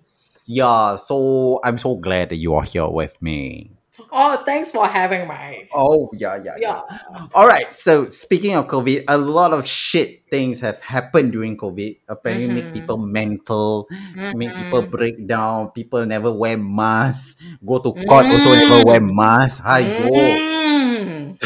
Yeah, 0.50 0.96
so 0.98 1.60
I'm 1.62 1.78
so 1.78 1.94
glad 1.94 2.30
that 2.34 2.42
you 2.42 2.54
are 2.58 2.66
here 2.66 2.88
with 2.90 3.14
me. 3.22 3.70
Oh, 4.10 4.42
thanks 4.42 4.72
for 4.72 4.88
having 4.88 5.28
me. 5.28 5.68
Oh, 5.76 6.10
yeah, 6.16 6.34
yeah, 6.42 6.56
yeah. 6.58 6.82
Yeah. 6.82 7.26
All 7.36 7.46
right. 7.46 7.70
So, 7.70 8.08
speaking 8.08 8.56
of 8.56 8.66
COVID, 8.66 9.04
a 9.06 9.14
lot 9.18 9.52
of 9.52 9.62
shit 9.62 10.26
things 10.26 10.58
have 10.64 10.80
happened 10.82 11.30
during 11.36 11.54
COVID. 11.54 12.02
Apparently, 12.08 12.48
make 12.50 12.72
Mhm. 12.72 12.74
people 12.74 12.96
mental, 12.98 13.86
make 14.34 14.50
people 14.56 14.82
break 14.90 15.22
down. 15.28 15.70
People 15.70 16.02
never 16.06 16.32
wear 16.32 16.56
masks. 16.58 17.38
Go 17.62 17.78
to 17.78 17.92
court 18.08 18.26
also 18.26 18.56
never 18.56 18.82
wear 18.82 18.98
Mm. 19.04 19.14
masks. 19.14 19.60
Hi. 19.62 19.82
Mm. 19.86 21.36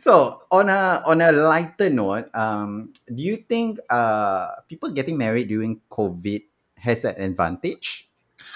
so 0.00 0.40
on 0.50 0.68
a 0.70 1.02
on 1.04 1.20
a 1.20 1.30
lighter 1.32 1.90
note, 1.90 2.30
um, 2.34 2.90
do 3.10 3.20
you 3.22 3.36
think 3.44 3.78
uh 3.90 4.54
people 4.68 4.90
getting 4.90 5.18
married 5.18 5.48
during 5.48 5.80
COVID 5.90 6.42
has 6.80 7.04
an 7.04 7.20
advantage? 7.20 8.08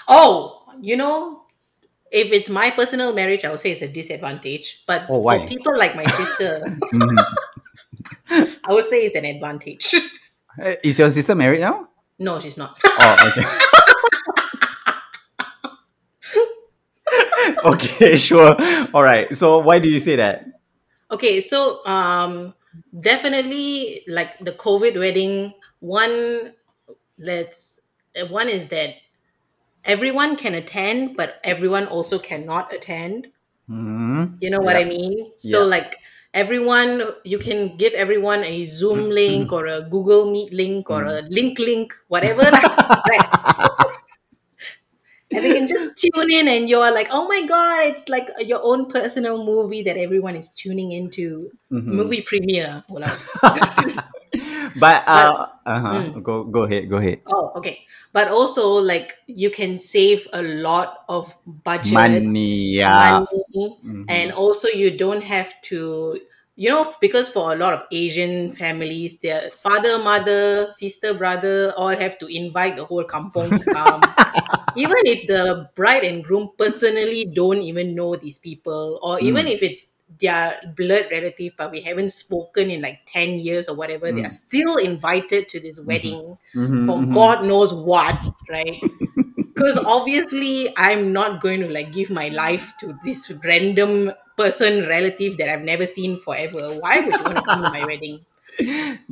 Oh, 0.07 0.63
you 0.81 0.97
know, 0.97 1.43
if 2.11 2.31
it's 2.31 2.49
my 2.49 2.69
personal 2.71 3.13
marriage, 3.13 3.45
I 3.45 3.51
would 3.51 3.59
say 3.59 3.71
it's 3.71 3.81
a 3.81 3.87
disadvantage. 3.87 4.83
But 4.87 5.05
Oh, 5.09 5.21
for 5.23 5.45
people 5.47 5.77
like 5.77 5.95
my 5.95 6.05
sister, 6.05 6.61
Mhm. 6.93 7.17
I 8.67 8.73
would 8.73 8.85
say 8.85 9.05
it's 9.05 9.15
an 9.15 9.25
advantage. 9.25 9.93
Uh, 10.61 10.73
Is 10.83 10.99
your 10.99 11.09
sister 11.09 11.35
married 11.35 11.61
now? 11.61 11.89
no, 12.19 12.39
she's 12.39 12.57
not. 12.57 12.79
Oh, 12.85 13.15
okay. 13.27 13.43
okay, 17.65 18.15
sure. 18.17 18.55
All 18.93 19.03
right. 19.03 19.35
So 19.35 19.59
why 19.59 19.79
do 19.79 19.89
you 19.89 19.99
say 19.99 20.15
that? 20.17 20.45
Okay, 21.11 21.41
so 21.41 21.85
um 21.85 22.53
definitely 22.97 24.01
like 24.07 24.37
the 24.39 24.51
COVID 24.53 24.97
wedding, 24.97 25.53
one 25.79 26.53
let's 27.19 27.79
one 28.29 28.49
is 28.49 28.67
that 28.67 28.95
everyone 29.85 30.35
can 30.35 30.53
attend, 30.55 31.15
but 31.17 31.39
everyone 31.43 31.87
also 31.87 32.19
cannot 32.19 32.73
attend. 32.73 33.27
hmm 33.67 34.37
You 34.39 34.49
know 34.49 34.59
what 34.61 34.75
I 34.77 34.83
mean? 34.85 35.31
So 35.37 35.61
Yeah. 35.61 35.65
like 35.65 35.95
everyone 36.33 37.03
you 37.23 37.39
can 37.39 37.77
give 37.77 37.93
everyone 37.93 38.43
a 38.43 38.65
Zoom 38.65 39.09
link 39.09 39.51
or 39.53 39.67
a 39.67 39.81
Google 39.81 40.31
Meet 40.31 40.53
link 40.53 40.89
or 40.89 41.03
a 41.05 41.21
link 41.29 41.59
link, 41.59 41.93
whatever. 42.07 42.43
right? 43.09 43.25
And 45.33 45.43
they 45.43 45.51
can 45.51 45.67
just 45.67 45.97
tune 45.97 46.31
in 46.31 46.47
and 46.47 46.69
you're 46.69 46.91
like, 46.93 47.07
oh 47.11 47.27
my 47.27 47.45
god, 47.45 47.87
it's 47.87 48.07
like 48.09 48.29
your 48.39 48.61
own 48.63 48.91
personal 48.91 49.43
movie 49.43 49.81
that 49.83 49.97
everyone 49.97 50.35
is 50.35 50.49
tuning 50.49 50.91
into. 50.91 51.51
Mhm. 51.71 51.91
Movie 51.95 52.21
premiere. 52.21 52.83
But 54.75 55.03
uh, 55.07 55.29
But 55.29 55.31
uh-huh. 55.65 55.99
mm, 55.99 56.17
go 56.23 56.43
go 56.45 56.63
ahead, 56.63 56.89
go 56.89 56.97
ahead. 56.97 57.21
oh, 57.27 57.51
okay. 57.57 57.85
But 58.13 58.27
also 58.29 58.67
like 58.79 59.13
you 59.27 59.49
can 59.49 59.77
save 59.77 60.27
a 60.33 60.41
lot 60.41 60.99
of 61.09 61.33
budget, 61.45 62.23
Money, 62.23 62.75
yeah. 62.75 63.23
money, 63.23 63.77
and 64.07 64.31
hmm 64.31 64.33
also 64.33 64.67
you 64.69 64.97
don't 64.97 65.23
have 65.23 65.53
to 65.63 66.19
you 66.55 66.69
know 66.69 66.93
because 67.01 67.29
for 67.29 67.51
a 67.53 67.55
lot 67.55 67.73
of 67.73 67.83
asian 67.91 68.53
families 68.55 69.19
their 69.19 69.41
father 69.49 69.97
mother 69.99 70.67
sister 70.71 71.13
brother 71.13 71.73
all 71.77 71.95
have 71.95 72.17
to 72.19 72.27
invite 72.27 72.75
the 72.77 72.85
whole 72.85 73.03
kampong 73.03 73.55
to 73.57 73.65
come 73.65 74.13
even 74.75 74.97
if 75.05 75.25
the 75.27 75.69
bride 75.75 76.03
and 76.03 76.23
groom 76.23 76.49
personally 76.57 77.25
don't 77.33 77.61
even 77.61 77.95
know 77.95 78.15
these 78.15 78.39
people 78.39 78.99
or 79.01 79.19
even 79.19 79.47
Mm, 79.47 79.49
if 79.49 79.63
it's 79.63 79.94
their 80.19 80.59
blood 80.75 81.05
relative 81.11 81.53
but 81.57 81.71
we 81.71 81.81
haven't 81.81 82.09
spoken 82.09 82.69
in 82.69 82.81
like 82.81 82.99
10 83.05 83.39
years 83.39 83.67
or 83.67 83.75
whatever 83.75 84.11
they 84.11 84.21
are 84.21 84.25
mm, 84.25 84.31
still 84.31 84.77
invited 84.77 85.49
to 85.49 85.59
this 85.59 85.79
mhm, 85.79 85.85
wedding 85.85 86.37
mhm, 86.55 86.85
for 86.85 86.97
mhm. 86.97 87.13
god 87.13 87.45
knows 87.45 87.73
what 87.73 88.17
right? 88.49 88.81
Because 89.55 89.77
obviously 89.77 90.73
i'm 90.77 91.13
not 91.13 91.41
going 91.41 91.61
to 91.61 91.69
like 91.69 91.93
give 91.93 92.09
my 92.09 92.27
life 92.27 92.73
to 92.79 92.97
this 93.05 93.31
random 93.43 94.11
person 94.37 94.85
relative 94.87 95.37
that 95.37 95.49
i've 95.49 95.63
never 95.63 95.85
seen 95.85 96.17
forever. 96.17 96.71
Why 96.79 96.99
would 96.99 97.13
you 97.13 97.23
want 97.23 97.37
to 97.37 97.41
come 97.41 97.63
to 97.63 97.69
my 97.69 97.85
wedding? 97.91 98.25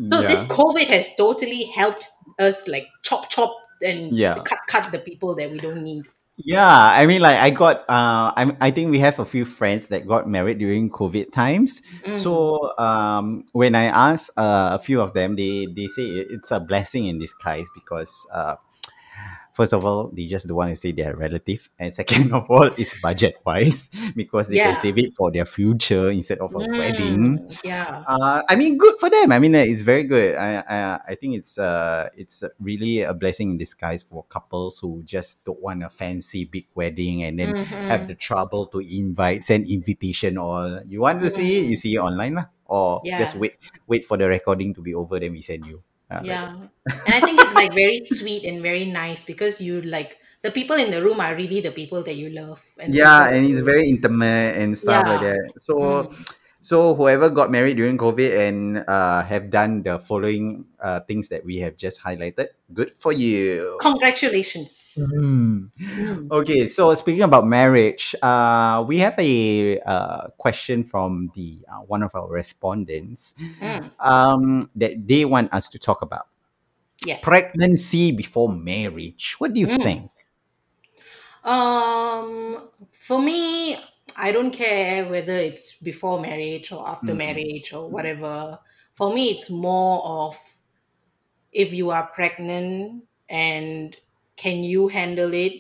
So 0.04 0.22
this 0.22 0.44
covid 0.44 0.88
has 0.88 1.16
totally 1.16 1.64
helped 1.64 2.10
us 2.40 2.68
like 2.68 2.88
chop 3.04 3.30
chop 3.30 3.56
and 3.82 4.12
yeah. 4.12 4.42
cut 4.44 4.60
cut 4.68 4.92
the 4.92 5.00
people 5.00 5.36
that 5.36 5.52
we 5.52 5.58
don't 5.58 5.84
need 5.84 6.08
Yeah, 6.38 6.68
I 6.68 7.06
mean, 7.06 7.22
like 7.22 7.38
I 7.38 7.52
got, 7.52 7.82
uh, 7.88 8.34
I 8.34 8.58
I 8.60 8.72
think 8.72 8.90
we 8.90 8.98
have 9.06 9.20
a 9.20 9.26
few 9.26 9.46
friends 9.46 9.90
that 9.90 10.08
got 10.08 10.28
married 10.28 10.58
during 10.58 10.90
COVID 10.90 11.32
times. 11.32 11.84
Mm. 12.02 12.20
So 12.20 12.74
um, 12.80 13.46
when 13.54 13.76
I 13.76 13.86
asked 13.86 14.32
uh, 14.36 14.74
a 14.74 14.80
few 14.82 15.00
of 15.00 15.14
them, 15.14 15.36
they 15.36 15.68
they 15.70 15.86
say 15.88 16.02
it- 16.26 16.28
it's 16.32 16.50
a 16.50 16.60
blessing 16.60 17.06
in 17.06 17.20
disguise 17.20 17.70
because 17.76 18.10
uh, 18.34 18.56
first 19.54 19.74
of 19.74 19.86
all, 19.86 20.10
they 20.14 20.26
just 20.26 20.48
don't 20.48 20.58
want 20.58 20.72
to 20.72 20.76
say 20.76 20.92
they're 20.92 21.16
relative, 21.16 21.70
and 21.80 21.94
second 21.94 22.34
of 22.38 22.50
all, 22.50 22.70
it's 22.78 23.00
budget 23.00 23.38
wise 23.46 23.90
because 24.16 24.48
they 24.50 24.60
can 24.60 24.76
save 24.76 24.98
it 24.98 25.14
for 25.16 25.32
their 25.32 25.46
future 25.46 26.10
instead 26.10 26.40
of 26.40 26.54
a 26.56 26.66
wedding. 26.76 27.40
mm, 27.40 27.64
yeah 27.64 28.04
Uh, 28.06 28.44
I 28.50 28.56
mean, 28.56 28.78
good 28.78 29.00
for 29.00 29.10
them. 29.10 29.32
I 29.32 29.40
mean, 29.40 29.56
uh, 29.56 29.60
it's 29.64 29.82
very 29.82 30.04
good. 30.04 30.36
I, 30.36 30.60
I, 30.68 31.00
I 31.10 31.16
think 31.16 31.36
it's 31.38 31.58
uh, 31.58 32.10
it's 32.18 32.44
really 32.60 33.02
a 33.02 33.14
blessing 33.14 33.52
in 33.52 33.58
disguise 33.58 34.04
for 34.04 34.24
couples 34.28 34.80
who 34.80 35.02
just 35.04 35.44
don't 35.46 35.62
want 35.62 35.84
a 35.84 35.90
fancy 35.90 36.46
big 36.46 36.68
wedding 36.76 37.24
and 37.24 37.40
then 37.40 37.56
have 37.88 38.08
the 38.08 38.16
trouble 38.16 38.68
to 38.68 38.80
invite, 38.80 39.44
send 39.44 39.68
invitation. 39.68 40.38
Or 40.38 40.82
you 40.88 41.02
want 41.02 41.22
to 41.22 41.30
see 41.30 41.60
it, 41.60 41.66
you 41.66 41.76
mm, 41.76 41.78
see 41.78 41.96
it 41.96 42.00
online 42.00 42.36
lah. 42.36 42.48
Or 42.66 43.08
just 43.16 43.36
wait, 43.36 43.56
wait 43.88 44.04
for 44.06 44.18
the 44.18 44.28
recording 44.28 44.74
to 44.76 44.82
be 44.82 44.94
over, 44.94 45.20
then 45.20 45.32
we 45.32 45.42
send 45.42 45.66
you. 45.66 45.84
Uh, 46.14 46.22
like 46.22 46.26
Yeah. 46.26 46.56
And 47.06 47.14
I 47.16 47.22
think 47.22 47.40
it's 47.42 47.56
like 47.56 47.74
very 47.74 48.04
sweet 48.06 48.44
and 48.46 48.62
very 48.62 48.86
nice 48.86 49.24
because 49.24 49.62
you 49.62 49.82
like 49.82 50.18
the 50.44 50.52
people 50.52 50.76
in 50.76 50.92
the 50.92 51.02
room 51.02 51.20
are 51.20 51.36
really 51.36 51.62
the 51.62 51.72
people 51.72 52.04
that 52.04 52.16
you 52.16 52.30
love 52.30 52.62
and 52.78 52.94
yeah 52.94 53.32
and 53.32 53.48
it's 53.48 53.62
very 53.62 53.88
intimate 53.90 54.56
and 54.60 54.78
stuff 54.78 55.08
like 55.08 55.22
that 55.22 55.54
so 55.58 56.06
Mm. 56.12 56.34
So 56.64 56.96
whoever 56.96 57.28
got 57.30 57.52
married 57.52 57.76
during 57.76 58.00
covid 58.00 58.32
and 58.40 58.86
uh, 58.88 59.20
have 59.24 59.52
done 59.52 59.84
the 59.84 60.00
following 60.00 60.64
uh, 60.80 61.04
things 61.04 61.28
that 61.28 61.44
we 61.44 61.60
have 61.60 61.76
just 61.76 62.00
highlighted 62.00 62.48
good 62.72 62.96
for 62.96 63.12
you 63.12 63.76
Congratulations. 63.84 64.96
Mhm. 64.96 65.68
Mm. 66.00 66.32
okay 66.32 66.68
so 66.72 66.94
speaking 66.96 67.22
about 67.28 67.44
marriage 67.46 68.16
uh, 68.24 68.80
we 68.88 69.00
have 69.04 69.18
a 69.20 69.80
uh, 69.84 70.28
question 70.40 70.84
from 70.88 71.32
the 71.36 71.60
uh, 71.68 71.84
one 71.84 72.04
of 72.04 72.16
our 72.16 72.30
respondents 72.32 73.34
Mm. 73.60 73.92
um, 74.00 74.70
that 74.76 74.96
they 75.08 75.26
want 75.26 75.52
us 75.54 75.68
to 75.70 75.78
talk 75.78 76.02
about 76.02 76.28
Yeah. 77.04 77.20
pregnancy 77.20 78.12
before 78.16 78.48
marriage 78.54 79.36
what 79.42 79.52
do 79.54 79.60
you 79.60 79.68
Mm. 79.68 79.84
think 79.84 80.12
Um, 81.44 82.70
for 82.92 83.20
me, 83.22 83.76
I 84.16 84.32
don't 84.32 84.52
care 84.52 85.06
whether 85.10 85.36
it's 85.38 85.78
before 85.78 86.20
marriage 86.20 86.72
or 86.72 86.88
after 86.88 87.14
Mm-mm. 87.14 87.18
marriage 87.18 87.74
or 87.74 87.90
whatever. 87.90 88.60
For 88.94 89.14
me, 89.14 89.32
it's 89.32 89.50
more 89.50 90.02
of 90.06 90.38
if 91.52 91.74
you 91.74 91.92
are 91.92 92.08
pregnant 92.08 93.04
and 93.30 93.96
can 94.36 94.64
you 94.64 94.88
handle 94.88 95.34
it? 95.34 95.54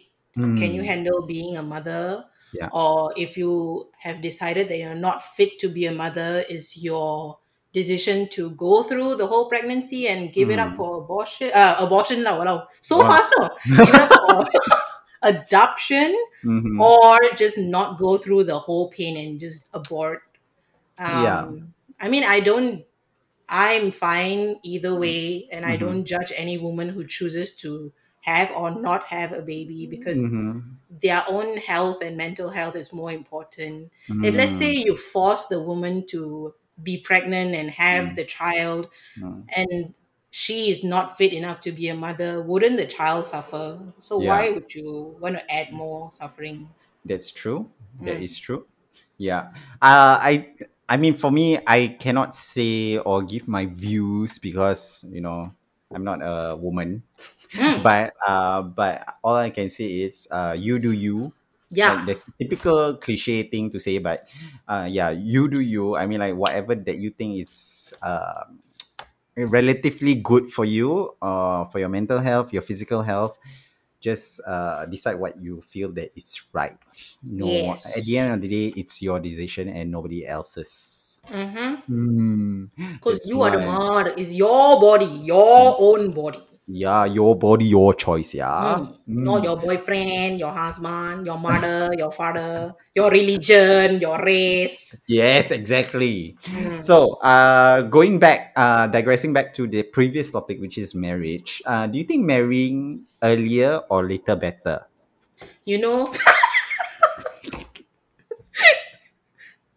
Can 0.55 0.73
you 0.73 0.81
Mm. 0.81 0.85
handle 0.85 1.25
being 1.27 1.57
a 1.57 1.63
mother? 1.63 2.25
yeah 2.53 2.69
Or 2.71 3.13
if 3.17 3.37
you 3.37 3.89
have 4.01 4.21
decided 4.21 4.67
that 4.69 4.77
you're 4.77 4.95
not 4.95 5.21
fit 5.21 5.59
to 5.59 5.69
be 5.69 5.85
a 5.85 5.91
mother, 5.91 6.43
is 6.49 6.75
your 6.77 7.39
decision 7.73 8.27
to 8.29 8.51
go 8.51 8.83
through 8.83 9.15
the 9.15 9.27
whole 9.27 9.47
pregnancy 9.49 10.07
and 10.07 10.33
give 10.33 10.49
it 10.49 10.59
up 10.59 10.73
Mm. 10.73 10.77
for 10.77 11.03
abortion? 11.03 11.51
Uh, 11.53 11.75
abortion, 11.79 12.23
walau. 12.23 12.65
So 12.81 13.01
Wow. 13.01 13.09
fast, 13.09 13.33
no? 13.37 13.49
Give 15.23 15.41
it 15.41 15.59
up 15.59 15.75
for 15.81 15.87
adoption 15.87 16.15
Mhm. 16.43 16.79
or 16.79 17.19
just 17.37 17.57
not 17.57 17.99
go 17.99 18.17
through 18.17 18.45
the 18.45 18.59
whole 18.59 18.89
pain 18.89 19.17
and 19.17 19.39
just 19.39 19.69
abort. 19.73 20.23
yeah 21.05 21.45
Um, 21.45 21.73
I 21.99 22.09
mean, 22.09 22.23
I 22.23 22.39
don't, 22.39 22.85
I'm 23.49 23.91
fine 23.91 24.57
either 24.63 24.95
way, 24.95 25.47
and 25.51 25.65
I 25.65 25.77
Mhm. 25.77 25.77
don't 25.77 26.05
judge 26.05 26.31
any 26.35 26.57
woman 26.57 26.89
who 26.89 27.05
chooses 27.07 27.55
to 27.57 27.93
have 28.21 28.51
or 28.51 28.71
not 28.81 29.05
have 29.05 29.31
a 29.33 29.41
baby 29.41 29.87
because 29.87 30.29
Mhm. 30.29 30.77
their 30.89 31.23
own 31.27 31.57
health 31.57 32.03
and 32.03 32.17
mental 32.17 32.49
health 32.51 32.75
is 32.75 32.93
more 32.93 33.11
important. 33.11 33.91
If 34.21 34.35
let's 34.35 34.57
say 34.57 34.71
Mm. 34.71 34.75
you 34.75 34.95
force 34.95 35.47
the 35.47 35.61
woman 35.61 36.05
to 36.07 36.53
be 36.81 36.99
pregnant 36.99 37.55
and 37.55 37.71
have 37.71 38.15
Mm. 38.15 38.15
the 38.15 38.25
child 38.25 38.89
Mm. 39.17 39.49
and 39.49 39.93
she 40.33 40.69
is 40.73 40.83
not 40.83 41.15
fit 41.17 41.31
enough 41.33 41.61
to 41.61 41.71
be 41.71 41.89
a 41.89 41.95
mother, 41.95 42.41
wouldn't 42.41 42.77
the 42.77 42.87
child 42.87 43.25
suffer? 43.25 43.77
So 43.99 44.17
Yeah. 44.17 44.29
why 44.29 44.49
would 44.49 44.73
you 44.73 45.15
want 45.21 45.35
to 45.37 45.43
add 45.51 45.71
more 45.71 46.11
suffering? 46.11 46.69
That's 47.05 47.31
true. 47.31 47.69
That 48.01 48.17
Mm. 48.17 48.23
is 48.23 48.39
true. 48.39 48.65
Yeah. 49.17 49.53
Uh, 49.81 50.17
I 50.19 50.33
I 50.89 50.97
mean 50.97 51.13
for 51.13 51.31
me 51.31 51.59
I 51.67 51.95
cannot 51.99 52.33
say 52.33 52.97
or 52.97 53.21
give 53.23 53.47
my 53.47 53.65
views 53.67 54.39
because, 54.39 55.05
you 55.09 55.21
know, 55.21 55.53
I'm 55.93 56.03
not 56.03 56.19
a 56.23 56.55
woman. 56.57 57.03
Mm. 57.53 57.83
But 57.83 58.13
uh 58.25 58.63
but 58.63 59.05
all 59.23 59.35
I 59.37 59.49
can 59.51 59.69
say 59.69 60.03
is 60.07 60.27
uh 60.31 60.55
you 60.57 60.79
do 60.79 60.91
you. 60.91 61.33
Yeah. 61.69 62.05
Like 62.05 62.05
the 62.05 62.15
typical 62.39 62.97
cliche 62.97 63.43
thing 63.49 63.69
to 63.71 63.79
say, 63.79 63.97
but 63.99 64.27
uh 64.67 64.87
yeah, 64.89 65.11
you 65.11 65.49
do 65.49 65.61
you. 65.61 65.95
I 65.95 66.07
mean 66.07 66.19
like 66.19 66.35
whatever 66.35 66.75
that 66.75 66.97
you 66.97 67.11
think 67.11 67.39
is 67.41 67.93
uh 68.01 68.45
relatively 69.37 70.15
good 70.15 70.49
for 70.49 70.65
you, 70.65 71.15
uh 71.21 71.65
for 71.65 71.79
your 71.79 71.89
mental 71.89 72.19
health, 72.19 72.53
your 72.53 72.61
physical 72.61 73.01
health, 73.01 73.37
just 73.99 74.41
uh, 74.45 74.85
decide 74.85 75.15
what 75.15 75.37
you 75.39 75.61
feel 75.61 75.89
that 75.93 76.11
is 76.15 76.41
right. 76.53 76.75
No, 77.23 77.47
Yes. 77.47 77.97
at 77.97 78.03
the 78.03 78.17
end 78.17 78.33
of 78.33 78.41
the 78.41 78.49
day, 78.49 78.67
it's 78.79 79.01
your 79.01 79.19
decision 79.19 79.69
and 79.69 79.89
nobody 79.91 80.27
else's. 80.27 81.19
Mm-hmm. 81.31 81.87
Mm, 81.87 82.69
Because 82.99 83.25
you 83.29 83.41
are 83.41 83.51
the 83.51 83.63
why- 83.63 83.65
mother. 84.03 84.13
It's 84.17 84.33
your 84.33 84.75
body, 84.81 85.05
your 85.23 85.77
own 85.79 86.11
body. 86.11 86.43
Yeah, 86.65 87.05
your 87.05 87.35
body, 87.37 87.65
your 87.65 87.93
choice. 87.93 88.33
Yeah, 88.33 88.79
Mm. 88.79 88.95
Not 89.07 89.41
Mm. 89.41 89.43
your 89.43 89.57
boyfriend, 89.59 90.39
your 90.39 90.51
husband, 90.51 91.25
your 91.27 91.37
mother, 91.37 91.91
your 91.97 92.11
father, 92.11 92.71
your 92.95 93.11
religion, 93.11 93.99
your 93.99 94.17
race. 94.23 94.95
Yes, 95.07 95.51
exactly. 95.51 96.37
Mm. 96.47 96.81
So, 96.81 97.19
uh, 97.19 97.81
going 97.91 98.19
back, 98.19 98.53
uh, 98.55 98.87
digressing 98.87 99.33
back 99.33 99.53
to 99.55 99.67
the 99.67 99.83
previous 99.83 100.31
topic, 100.31 100.61
which 100.61 100.77
is 100.77 100.95
marriage. 100.95 101.61
Uh, 101.65 101.87
do 101.87 101.97
you 101.97 102.05
think 102.05 102.23
marrying 102.23 103.03
earlier 103.21 103.81
or 103.89 104.07
later 104.07 104.35
better? 104.35 104.87
You 105.65 105.79
know, 105.79 106.11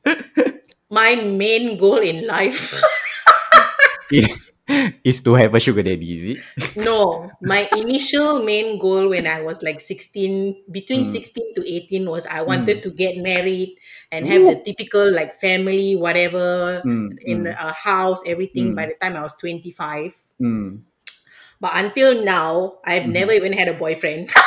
my 0.91 1.15
main 1.17 1.77
goal 1.79 1.99
in 1.99 2.27
life. 2.27 2.75
is 5.05 5.21
to 5.23 5.35
have 5.35 5.55
a 5.55 5.61
sugar 5.61 5.83
daddy, 5.83 6.19
is 6.19 6.27
it? 6.37 6.39
no, 6.77 7.31
my 7.43 7.69
initial 7.73 8.43
main 8.43 8.79
goal 8.79 9.09
when 9.09 9.27
I 9.27 9.41
was 9.43 9.63
like 9.63 9.81
16, 9.81 10.63
between 10.71 11.05
Mm. 11.05 11.07
16 11.07 11.55
to 11.55 11.63
18 11.65 12.09
was 12.09 12.27
I 12.27 12.43
wanted 12.43 12.83
to 12.83 12.91
get 12.91 13.17
married 13.19 13.79
and 14.11 14.27
have 14.29 14.47
the 14.47 14.57
typical 14.57 15.11
like 15.13 15.35
family, 15.35 15.95
whatever, 15.97 16.83
Mm, 16.85 17.17
in 17.25 17.39
mm, 17.45 17.47
a 17.47 17.73
house, 17.73 18.23
everything 18.27 18.73
Mm. 18.73 18.75
by 18.75 18.87
the 18.87 18.95
time 19.01 19.17
I 19.17 19.23
was 19.23 19.35
25. 19.37 20.15
mm. 20.41 20.81
But 21.61 21.73
until 21.75 22.25
now, 22.25 22.79
I've 22.85 23.07
never 23.09 23.33
even 23.33 23.53
had 23.53 23.69
a 23.69 23.75
boyfriend. 23.75 24.31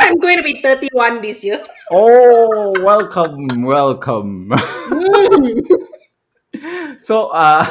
I'm 0.00 0.18
going 0.32 0.42
to 0.42 0.54
be 0.54 0.62
31 0.62 1.20
this 1.20 1.44
year. 1.44 1.60
Oh, 1.94 2.72
welcome, 2.80 3.64
welcome. 3.64 4.50
so, 6.98 7.28
uh, 7.28 7.66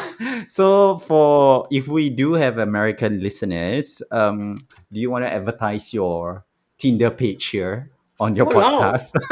so 0.48 1.00
for 1.00 1.68
if 1.72 1.88
we 1.88 2.12
do 2.12 2.34
have 2.34 2.60
American 2.60 3.20
listeners, 3.20 4.04
um, 4.12 4.58
do 4.92 5.00
you 5.00 5.10
want 5.10 5.26
to 5.26 5.34
advertise 5.34 5.92
your 5.92 6.46
Tinder 6.78 7.10
page 7.10 7.48
here 7.48 7.90
on 8.20 8.36
your 8.36 8.46
Oh, 8.46 8.52
no. 8.52 8.62
podcast? 8.62 9.14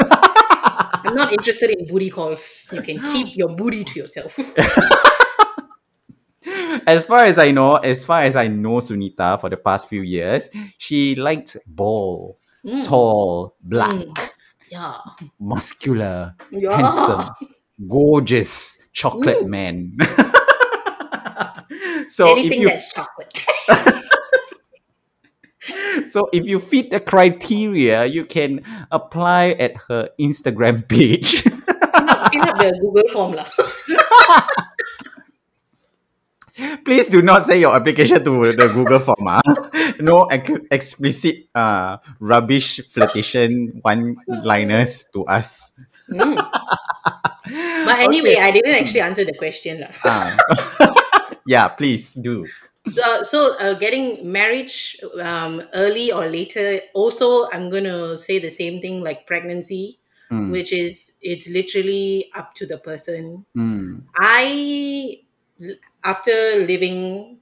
I'm 1.06 1.14
not 1.14 1.32
interested 1.32 1.70
in 1.70 1.86
booty 1.86 2.10
calls. 2.10 2.68
You 2.72 2.82
can 2.82 3.00
keep 3.12 3.36
your 3.36 3.50
booty 3.54 3.84
to 3.84 4.00
yourself. 4.00 4.36
as 6.84 7.04
far 7.04 7.24
as 7.26 7.38
I 7.38 7.52
know, 7.52 7.76
as 7.76 8.04
far 8.04 8.22
as 8.22 8.34
I 8.34 8.48
know 8.48 8.78
Sunita 8.78 9.40
for 9.40 9.48
the 9.48 9.56
past 9.56 9.88
few 9.88 10.02
years, 10.02 10.50
she 10.78 11.14
likes 11.14 11.56
bald, 11.64 12.38
Mm. 12.66 12.84
tall, 12.84 13.54
black, 13.62 13.90
Mm. 13.94 14.28
Yeah. 14.70 14.96
muscular, 15.40 16.34
Yeah. 16.52 16.76
handsome, 16.76 17.30
gorgeous 17.88 18.78
chocolate 18.92 19.44
Mm. 19.44 19.48
man. 19.48 19.96
so 22.08 22.32
if 22.36 22.38
Anything 22.38 22.62
you 22.62 22.68
that's 22.68 22.92
chocolate. 22.92 23.44
so 26.10 26.28
if 26.32 26.44
you 26.44 26.58
fit 26.58 26.90
the 26.90 27.00
criteria, 27.00 28.04
you 28.04 28.24
can 28.24 28.60
apply 28.90 29.50
at 29.58 29.76
her 29.88 30.08
Instagram 30.20 30.86
page. 30.88 31.42
fill, 31.42 32.08
up, 32.08 32.32
fill 32.32 32.42
up 32.42 32.58
the 32.58 32.78
Google 32.80 33.08
form. 33.12 33.32
lah. 33.34 33.46
Please 36.84 37.06
do 37.06 37.22
not 37.22 37.44
say 37.44 37.60
your 37.60 37.74
application 37.74 38.24
to 38.24 38.52
the 38.52 38.68
Google 38.72 38.98
form. 39.00 39.26
ah. 39.28 39.40
No 40.00 40.24
ex- 40.32 40.64
explicit 40.70 41.46
uh, 41.54 41.98
rubbish 42.18 42.80
flirtation 42.88 43.78
one-liners 43.82 45.04
to 45.12 45.24
us. 45.26 45.72
Mm. 46.10 46.36
But 47.84 47.98
anyway, 48.00 48.36
I 48.40 48.50
didn't 48.50 48.74
actually 48.74 49.00
answer 49.00 49.24
the 49.24 49.34
question. 49.34 49.84
Ah. 50.04 50.36
yeah, 51.46 51.68
please 51.68 52.14
do. 52.14 52.46
So, 52.88 53.22
so 53.22 53.56
uh, 53.58 53.74
getting 53.74 54.24
marriage 54.30 54.96
um, 55.20 55.62
early 55.74 56.12
or 56.12 56.26
later, 56.28 56.80
also, 56.94 57.48
I'm 57.52 57.68
going 57.70 57.84
to 57.84 58.16
say 58.16 58.38
the 58.38 58.50
same 58.50 58.80
thing 58.80 59.02
like 59.02 59.26
pregnancy, 59.26 59.96
Mm, 60.30 60.52
which 60.52 60.72
is 60.72 61.18
it's 61.20 61.50
literally 61.50 62.30
up 62.38 62.54
to 62.54 62.64
the 62.64 62.78
person. 62.78 63.44
mm, 63.56 64.00
I, 64.14 65.18
after 66.04 66.32
living, 66.66 67.38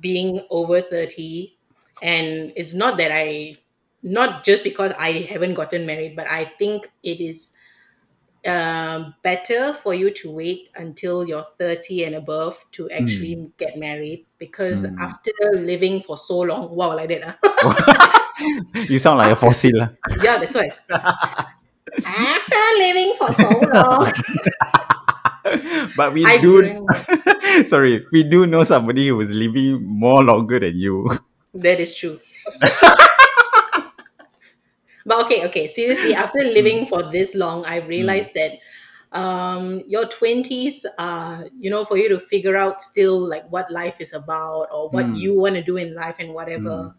being 0.00 0.40
over 0.50 0.80
30, 0.80 1.56
and 2.02 2.52
it's 2.56 2.74
not 2.74 2.96
that 2.98 3.10
I, 3.12 3.56
not 4.02 4.44
just 4.44 4.64
because 4.64 4.92
I 4.98 5.12
haven't 5.28 5.54
gotten 5.54 5.86
married, 5.86 6.16
but 6.16 6.28
I 6.30 6.44
think 6.58 6.90
it 7.02 7.20
is 7.20 7.52
um, 8.46 9.14
better 9.22 9.72
for 9.72 9.94
you 9.94 10.10
to 10.12 10.30
wait 10.30 10.68
until 10.76 11.26
you're 11.26 11.46
30 11.58 12.04
and 12.04 12.14
above 12.14 12.56
to 12.72 12.88
actually 12.90 13.50
get 13.58 13.76
married 13.76 14.26
because 14.38 14.84
Mm. 14.86 15.00
after 15.00 15.32
living 15.54 16.00
for 16.00 16.16
so 16.16 16.38
long, 16.40 16.70
wow, 16.74 16.94
like 16.94 17.08
that. 17.08 17.38
ah. 17.42 18.30
you 18.88 18.98
sound 18.98 19.18
like 19.18 19.32
a 19.32 19.36
fossil. 19.36 19.72
ah. 19.82 19.88
yeah, 20.22 20.38
that's 20.38 20.54
why. 20.54 20.70
after 22.04 22.62
living 22.78 23.14
for 23.18 23.32
so 23.32 23.48
long, 23.72 24.06
but 25.96 26.12
we 26.12 26.24
I 26.24 26.38
do 26.38 26.86
sorry, 27.66 28.06
we 28.12 28.22
do 28.22 28.46
know 28.46 28.64
somebody 28.64 29.08
who 29.08 29.20
is 29.20 29.30
living 29.30 29.82
more 29.84 30.22
longer 30.22 30.58
than 30.58 30.76
you. 30.76 31.10
That 31.54 31.80
is 31.80 31.94
true. 31.94 32.20
but 35.06 35.24
okay, 35.24 35.46
okay. 35.46 35.66
Seriously, 35.68 36.14
after 36.14 36.40
living 36.40 36.86
for 36.86 37.02
this 37.12 37.34
long, 37.34 37.64
I 37.64 37.76
realized 37.78 38.34
that 38.34 38.52
um 39.12 39.82
your 39.86 40.06
20s 40.06 40.84
are 40.98 41.46
you 41.60 41.70
know 41.70 41.84
for 41.84 41.96
you 41.96 42.08
to 42.08 42.18
figure 42.18 42.56
out 42.56 42.82
still 42.82 43.20
like 43.20 43.46
what 43.50 43.70
life 43.70 44.00
is 44.00 44.12
about 44.12 44.66
or 44.72 44.90
what 44.90 45.06
Mm. 45.06 45.16
you 45.16 45.38
want 45.40 45.54
to 45.54 45.62
do 45.62 45.76
in 45.76 45.94
life 45.94 46.16
and 46.18 46.34
whatever 46.34 46.92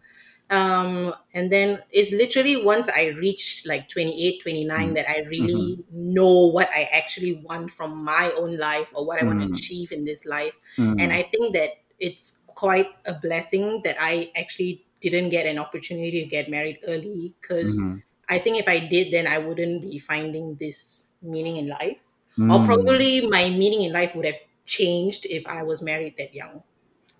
um 0.50 1.14
and 1.34 1.52
then 1.52 1.78
it's 1.90 2.10
literally 2.12 2.56
once 2.64 2.88
i 2.88 3.08
reach 3.20 3.64
like 3.66 3.88
28 3.88 4.40
29 4.42 4.92
Mm. 4.92 4.94
that 4.94 5.08
i 5.10 5.20
really 5.28 5.84
know 5.92 6.46
what 6.46 6.68
i 6.74 6.84
actually 6.92 7.34
want 7.34 7.70
from 7.70 8.02
my 8.02 8.32
own 8.36 8.56
life 8.56 8.92
or 8.94 9.04
what 9.04 9.20
i 9.20 9.24
want 9.24 9.40
to 9.40 9.46
Mm. 9.46 9.52
achieve 9.52 9.92
in 9.92 10.04
this 10.04 10.24
life 10.24 10.58
Mm, 10.78 10.98
and 10.98 11.12
i 11.12 11.22
think 11.22 11.54
that 11.54 11.72
it's 11.98 12.42
quite 12.46 12.88
a 13.04 13.12
blessing 13.14 13.82
that 13.84 13.96
i 14.00 14.30
actually 14.36 14.86
didn't 15.00 15.28
get 15.28 15.46
an 15.46 15.58
opportunity 15.58 16.22
to 16.22 16.26
get 16.26 16.48
married 16.48 16.78
early 16.88 17.34
because 17.40 17.78
mhm, 17.78 18.02
i 18.28 18.38
think 18.38 18.58
if 18.58 18.68
i 18.68 18.78
did 18.78 19.12
then 19.12 19.26
i 19.26 19.38
wouldn't 19.38 19.82
be 19.82 19.98
finding 19.98 20.54
this 20.56 21.12
meaning 21.20 21.56
in 21.56 21.68
life 21.68 22.02
or 22.48 22.58
mm. 22.58 22.64
probably 22.64 23.20
my 23.26 23.50
meaning 23.50 23.82
in 23.82 23.92
life 23.92 24.14
would 24.14 24.24
have 24.24 24.38
changed 24.64 25.26
if 25.26 25.46
i 25.46 25.62
was 25.62 25.82
married 25.82 26.14
that 26.16 26.34
young 26.34 26.62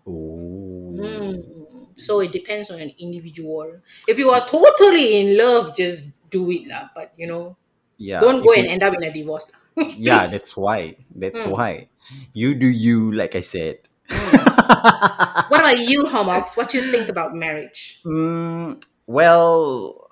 Oh. 0.07 0.91
Mm. 0.97 1.58
So 1.99 2.21
it 2.21 2.31
depends 2.33 2.71
on 2.71 2.79
an 2.81 2.93
individual 2.99 3.67
if 4.07 4.17
you 4.19 4.31
are 4.31 4.47
totally 4.47 5.19
in 5.21 5.37
love 5.37 5.75
just 5.77 6.17
do 6.31 6.47
it 6.51 6.65
lah. 6.71 6.89
but 6.95 7.13
you 7.19 7.27
know 7.27 7.57
Yeah. 7.99 8.21
don't 8.23 8.41
go 8.47 8.53
if 8.55 8.59
and 8.63 8.67
you- 8.71 8.73
end 8.79 8.83
up 8.87 8.95
in 8.95 9.03
a 9.03 9.13
divorce 9.13 9.51
lah. 9.51 9.59
Yeah, 9.99 10.23
Please. 10.27 10.31
that's 10.35 10.53
why. 10.59 10.97
That's 11.15 11.43
Mm. 11.47 11.51
why. 11.55 11.73
You 12.35 12.55
do 12.59 12.67
you, 12.67 13.11
like 13.15 13.35
I 13.39 13.43
said. 13.47 13.85
what 14.09 15.61
about 15.61 15.79
you 15.79 16.05
Homox? 16.07 16.57
what 16.57 16.69
do 16.71 16.79
you 16.79 16.87
think 16.91 17.09
about 17.09 17.35
marriage 17.35 18.01
Mm, 18.07 18.83
well, 19.07 20.09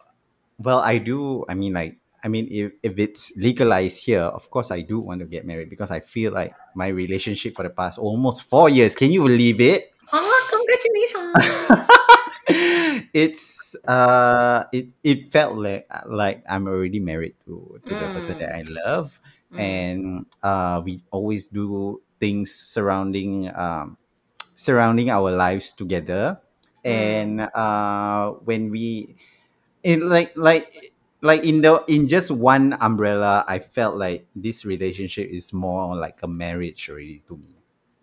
well, 0.58 0.80
I 0.80 0.98
do. 0.98 1.44
I 1.48 1.54
mean, 1.54 1.74
like, 1.74 1.98
I 2.24 2.28
mean, 2.28 2.48
if, 2.50 2.72
if 2.82 2.94
it's 2.98 3.32
legalized 3.36 4.04
here, 4.06 4.22
of 4.22 4.48
course, 4.50 4.70
I 4.70 4.80
do 4.80 5.00
want 5.00 5.20
to 5.20 5.26
get 5.26 5.44
married 5.46 5.68
because 5.70 5.90
I 5.90 6.00
feel 6.00 6.32
like 6.32 6.54
my 6.74 6.88
relationship 6.88 7.54
for 7.54 7.62
the 7.62 7.70
past 7.70 7.98
almost 7.98 8.42
four 8.42 8.68
years. 8.70 8.94
Can 8.94 9.12
you 9.12 9.22
believe 9.22 9.60
it? 9.60 9.90
oh 10.12 10.45
congratulations. 10.66 11.66
It's 13.12 13.74
uh, 13.88 14.64
it 14.72 14.94
it 15.02 15.32
felt 15.32 15.58
like 15.58 15.86
like 16.06 16.42
I'm 16.48 16.66
already 16.68 17.00
married 17.00 17.34
to 17.46 17.80
to 17.86 17.92
the 17.96 18.08
person 18.08 18.34
Mm. 18.34 18.38
that 18.38 18.52
I 18.54 18.62
love, 18.86 19.20
and 19.56 20.26
uh, 20.42 20.80
we 20.84 21.02
always 21.10 21.48
do 21.48 22.00
things 22.20 22.54
surrounding 22.54 23.50
um, 23.54 23.98
surrounding 24.54 25.10
our 25.10 25.30
lives 25.32 25.74
together. 25.74 26.40
And 26.84 27.40
uh, 27.52 28.32
when 28.46 28.70
we 28.70 29.16
in 29.82 30.08
like 30.08 30.32
like 30.36 30.94
like 31.22 31.44
in 31.44 31.62
the 31.62 31.82
in 31.88 32.08
just 32.08 32.30
one 32.30 32.76
umbrella 32.80 33.44
i 33.48 33.58
felt 33.58 33.96
like 33.96 34.26
this 34.36 34.64
relationship 34.64 35.28
is 35.30 35.52
more 35.52 35.96
like 35.96 36.20
a 36.22 36.28
marriage 36.28 36.88
already 36.90 37.22
to 37.28 37.36
me. 37.36 37.54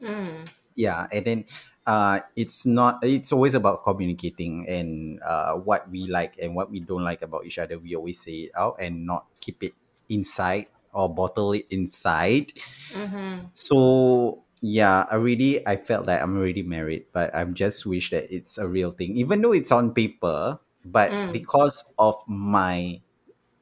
Mm. 0.01 0.45
Yeah 0.75 1.07
and 1.11 1.25
then 1.25 1.45
uh 1.85 2.19
it's 2.35 2.65
not 2.65 2.99
it's 3.03 3.31
always 3.31 3.53
about 3.53 3.83
communicating 3.83 4.65
and 4.69 5.19
uh 5.23 5.53
what 5.53 5.89
we 5.91 6.07
like 6.07 6.35
and 6.41 6.55
what 6.55 6.71
we 6.71 6.79
don't 6.79 7.03
like 7.03 7.21
about 7.21 7.45
each 7.45 7.59
other 7.59 7.77
we 7.79 7.95
always 7.95 8.19
say 8.19 8.47
it 8.47 8.51
out 8.55 8.75
and 8.79 9.05
not 9.05 9.25
keep 9.41 9.61
it 9.63 9.73
inside 10.09 10.67
or 10.93 11.13
bottle 11.13 11.51
it 11.53 11.65
inside 11.69 12.53
Mm-hmm. 12.93 13.45
so 13.53 14.43
yeah 14.61 15.05
already 15.11 15.65
i 15.67 15.75
felt 15.75 16.05
that 16.05 16.21
i'm 16.23 16.37
already 16.37 16.63
married 16.63 17.05
but 17.11 17.33
i'm 17.35 17.53
just 17.53 17.85
wish 17.85 18.09
that 18.11 18.31
it's 18.33 18.57
a 18.57 18.67
real 18.67 18.91
thing 18.91 19.15
even 19.17 19.41
though 19.41 19.51
it's 19.51 19.71
on 19.71 19.93
paper 19.93 20.59
but 20.85 21.13
Mm. 21.13 21.31
because 21.31 21.83
of 21.99 22.15
my 22.27 22.99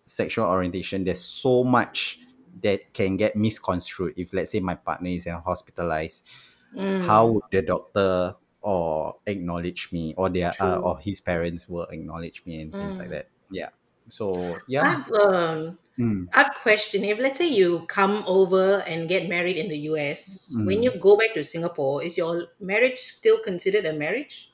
sexual 0.05 0.45
orientation 0.45 1.03
there's 1.05 1.21
so 1.23 1.63
much 1.63 2.19
that 2.63 2.93
can 2.93 3.17
get 3.17 3.35
misconstrued 3.35 4.13
if 4.17 4.33
let's 4.33 4.51
say 4.51 4.59
my 4.59 4.75
partner 4.75 5.09
is 5.09 5.27
hospitalized 5.45 6.27
Mm. 6.75 7.03
how 7.05 7.27
would 7.27 7.43
the 7.51 7.61
doctor 7.61 8.33
or 8.61 9.15
acknowledge 9.27 9.91
me 9.91 10.13
or 10.17 10.29
their 10.29 10.53
uh, 10.59 10.77
or 10.79 10.99
his 10.99 11.19
parents 11.19 11.67
will 11.67 11.83
acknowledge 11.91 12.43
me 12.45 12.61
and 12.61 12.71
things 12.71 12.97
like 12.99 13.09
Mm. 13.09 13.11
that 13.11 13.25
yeah 13.49 13.69
so 14.09 14.63
yeah 14.67 14.83
I've 14.85 15.11
um 15.11 15.77
Mm, 15.99 16.29
I've 16.33 16.53
questioned 16.55 17.03
if 17.05 17.19
let's 17.19 17.37
say 17.37 17.49
you 17.49 17.85
come 17.87 18.23
over 18.25 18.79
and 18.87 19.09
get 19.09 19.27
married 19.27 19.57
in 19.57 19.67
the 19.67 19.77
US, 19.91 20.55
when 20.63 20.79
Mm. 20.79 20.83
you 20.83 20.91
go 20.97 21.17
back 21.17 21.33
to 21.35 21.43
Singapore, 21.43 22.01
is 22.01 22.17
your 22.17 22.47
marriage 22.59 22.97
still 22.99 23.37
considered 23.43 23.85
a 23.85 23.93
marriage? 23.93 24.49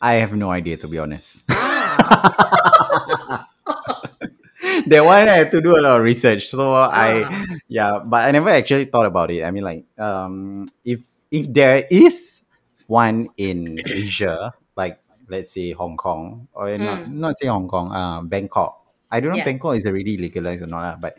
i 0.00 0.14
have 0.14 0.34
no 0.34 0.50
idea 0.50 0.76
to 0.76 0.88
be 0.88 0.98
honest 0.98 1.44
Ah. 1.50 3.46
that 4.86 5.04
one 5.04 5.28
I 5.28 5.36
have 5.36 5.50
to 5.50 5.60
do 5.60 5.76
a 5.76 5.80
lot 5.80 5.98
of 5.98 6.02
research. 6.04 6.48
So 6.48 6.74
I 6.74 7.24
Ah. 7.30 7.44
yeah, 7.68 8.00
but 8.04 8.28
I 8.28 8.30
never 8.30 8.48
actually 8.50 8.86
thought 8.86 9.06
about 9.06 9.30
it. 9.30 9.44
I 9.44 9.50
mean 9.50 9.64
like 9.64 9.84
um 9.98 10.66
if 10.84 11.04
if 11.30 11.52
there 11.52 11.86
is 11.90 12.44
one 12.86 13.28
in 13.36 13.78
Asia, 13.86 14.54
like 14.76 15.00
let's 15.28 15.52
say 15.52 15.72
Hong 15.72 15.96
Kong 15.96 16.48
or 16.52 16.70
not 16.78 17.06
Mm. 17.06 17.12
not 17.22 17.36
say 17.36 17.46
Hong 17.48 17.68
Kong, 17.68 17.92
uh 17.92 18.22
Bangkok. 18.22 18.76
I 19.10 19.20
don't 19.20 19.32
know 19.32 19.38
Yeah. 19.38 19.44
Bangkok 19.44 19.76
is 19.76 19.86
already 19.86 20.16
legalized 20.16 20.62
or 20.62 20.66
not, 20.70 21.00
but 21.00 21.18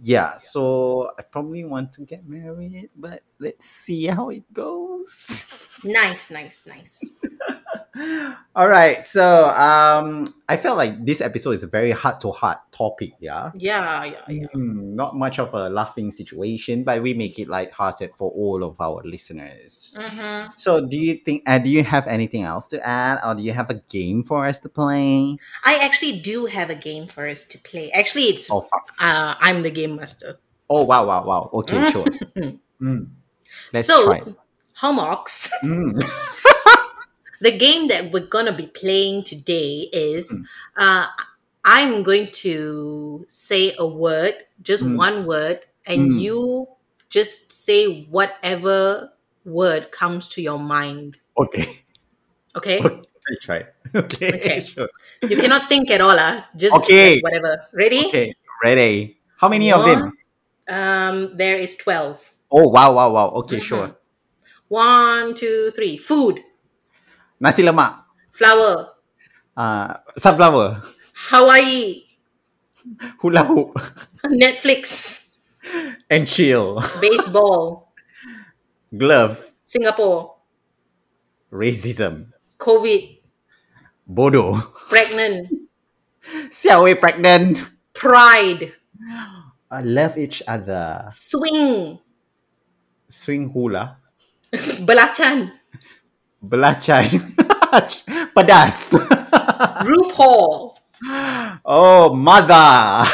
yeah, 0.00 0.36
so 0.38 1.10
I 1.18 1.22
probably 1.22 1.64
want 1.64 1.92
to 1.94 2.02
get 2.02 2.26
married, 2.26 2.90
but 2.96 3.22
let's 3.38 3.66
see 3.66 4.06
how 4.06 4.30
it 4.30 4.44
goes. 4.52 5.26
Nice, 5.84 6.30
nice, 6.30 6.66
nice. 6.66 7.16
All 8.54 8.68
right, 8.68 9.04
so 9.06 9.48
um, 9.50 10.24
I 10.48 10.56
felt 10.56 10.76
like 10.78 11.04
this 11.04 11.20
episode 11.20 11.52
is 11.52 11.62
a 11.62 11.66
very 11.66 11.90
heart 11.90 12.20
to 12.20 12.30
heart 12.30 12.58
topic. 12.70 13.12
Yeah, 13.20 13.50
Yeah, 13.56 14.04
yeah, 14.04 14.20
yeah. 14.28 14.46
Mm, 14.54 14.94
not 14.94 15.16
much 15.16 15.38
of 15.38 15.52
a 15.54 15.68
laughing 15.68 16.10
situation, 16.10 16.84
but 16.84 17.02
we 17.02 17.14
make 17.14 17.38
it 17.38 17.48
light-hearted 17.48 18.10
for 18.16 18.30
all 18.30 18.62
of 18.62 18.80
our 18.80 19.02
listeners. 19.04 19.98
Mm-hmm. 20.00 20.52
So, 20.56 20.86
do 20.86 20.96
you 20.96 21.16
think? 21.24 21.42
Uh, 21.46 21.58
do 21.58 21.70
you 21.70 21.82
have 21.82 22.06
anything 22.06 22.42
else 22.44 22.66
to 22.68 22.86
add, 22.86 23.18
or 23.26 23.34
do 23.34 23.42
you 23.42 23.52
have 23.52 23.70
a 23.70 23.82
game 23.88 24.22
for 24.22 24.46
us 24.46 24.58
to 24.60 24.68
play? 24.68 25.36
I 25.64 25.78
actually 25.78 26.20
do 26.20 26.46
have 26.46 26.70
a 26.70 26.76
game 26.76 27.06
for 27.06 27.26
us 27.26 27.44
to 27.46 27.58
play. 27.58 27.90
Actually, 27.92 28.24
it's 28.24 28.50
Oh, 28.50 28.60
fuck. 28.60 28.92
uh, 29.00 29.34
I'm 29.40 29.62
the 29.62 29.70
game 29.70 29.96
master. 29.96 30.38
oh, 30.68 30.84
wow, 30.84 31.06
wow, 31.06 31.24
wow. 31.24 31.50
Okay, 31.54 31.90
sure. 31.90 32.06
Mm. 32.80 33.10
Let's 33.74 33.86
so, 33.86 34.06
try. 34.06 34.22
Homox, 34.80 35.50
Mm. 35.62 36.00
the 37.40 37.56
game 37.56 37.88
that 37.88 38.12
we're 38.12 38.26
gonna 38.26 38.52
be 38.56 38.66
playing 38.66 39.24
today 39.24 39.88
is 39.92 40.30
Mm. 40.30 40.44
uh, 40.76 41.06
I'm 41.64 42.02
going 42.02 42.30
to 42.44 43.24
say 43.28 43.74
a 43.78 43.86
word, 43.86 44.34
just 44.62 44.84
Mm. 44.84 44.96
one 44.96 45.26
word, 45.26 45.66
and 45.86 46.00
Mm. 46.12 46.20
you 46.20 46.68
just 47.10 47.52
say 47.52 48.04
whatever 48.08 49.12
word 49.44 49.90
comes 49.90 50.28
to 50.30 50.42
your 50.42 50.58
mind. 50.58 51.18
Okay. 51.36 51.84
Okay? 52.56 52.80
Okay. 52.80 53.36
Try. 53.42 53.66
Okay. 53.94 54.32
Okay. 54.34 54.60
Sure. 54.64 54.88
You 55.22 55.36
cannot 55.36 55.68
think 55.68 55.90
at 55.90 56.00
all, 56.00 56.16
ah. 56.18 56.48
Just 56.56 56.74
Okay. 56.74 57.20
whatever. 57.20 57.56
Ready? 57.72 58.06
Okay. 58.06 58.34
Ready. 58.64 59.18
How 59.38 59.48
many 59.48 59.70
of 59.72 59.84
them? 59.84 60.12
Um, 60.68 61.36
there 61.36 61.58
is 61.58 61.76
twelve. 61.76 62.18
Oh, 62.50 62.68
wow, 62.68 62.92
wow, 62.94 63.10
wow. 63.12 63.28
Okay, 63.44 63.58
Mhm. 63.58 63.62
sure. 63.62 63.88
One, 64.68 65.34
two, 65.34 65.70
three. 65.74 65.96
Food, 65.98 66.42
Nasi 67.40 67.62
lemak. 67.62 68.04
flower, 68.32 68.94
Uh, 69.56 69.94
sunflower. 70.16 70.80
Hawaii, 71.30 72.04
Hula 73.20 73.44
hoop. 73.44 73.74
Netflix, 74.24 75.28
And 76.08 76.26
chill. 76.26 76.80
baseball, 77.00 77.92
Glove. 78.96 79.52
Singapore, 79.62 80.36
Racism. 81.52 82.32
COVID, 82.58 83.20
Bodoh. 84.08 84.60
pregnant, 84.88 85.48
Xiaowei 86.50 86.98
pregnant. 86.98 87.70
pride, 87.92 88.72
Uh, 89.70 89.82
love 89.84 90.16
each 90.18 90.42
other. 90.48 91.06
swing, 91.10 91.98
Swing 93.08 93.48
hula. 93.50 93.96
belacan, 94.86 95.52
Belacan. 96.42 97.04
Pedas. 98.34 98.90
RuPaul, 99.86 100.74
oh, 101.64 102.14
mother. 102.14 103.06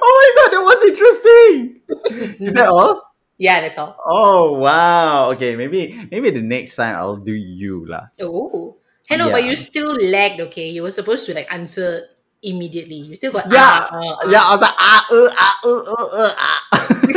oh 0.00 0.12
my 0.16 0.28
god, 0.36 0.50
that 0.52 0.62
was 0.64 0.80
interesting. 0.88 1.80
Is 2.40 2.54
that 2.54 2.68
all? 2.68 3.02
Yeah, 3.36 3.60
that's 3.60 3.78
all. 3.78 3.96
Oh 4.04 4.58
wow. 4.58 5.30
Okay, 5.32 5.56
maybe 5.56 5.96
maybe 6.10 6.30
the 6.30 6.42
next 6.42 6.76
time 6.76 6.96
I'll 6.96 7.16
do 7.16 7.32
you 7.32 7.88
lah. 7.88 8.12
Oh, 8.20 8.76
hello, 9.08 9.30
but 9.30 9.44
you 9.44 9.56
still 9.56 9.96
lagged. 9.96 10.40
Okay, 10.52 10.68
you 10.68 10.82
were 10.82 10.92
supposed 10.92 11.24
to 11.26 11.34
like 11.34 11.48
answer 11.52 12.04
immediately. 12.42 12.96
You 12.96 13.16
still 13.16 13.32
got 13.32 13.48
Yeah, 13.48 13.64
ah, 13.64 13.88
ah, 13.92 13.96
ah. 13.96 14.28
Yeah, 14.28 14.42
I 14.44 14.50
was 14.52 14.60
like 14.60 14.76
ah 14.76 15.02
uh, 15.08 15.30
ah 15.32 15.54
uh, 15.64 15.82
uh, 15.88 16.10
uh, 16.20 16.32
ah. 16.36 16.60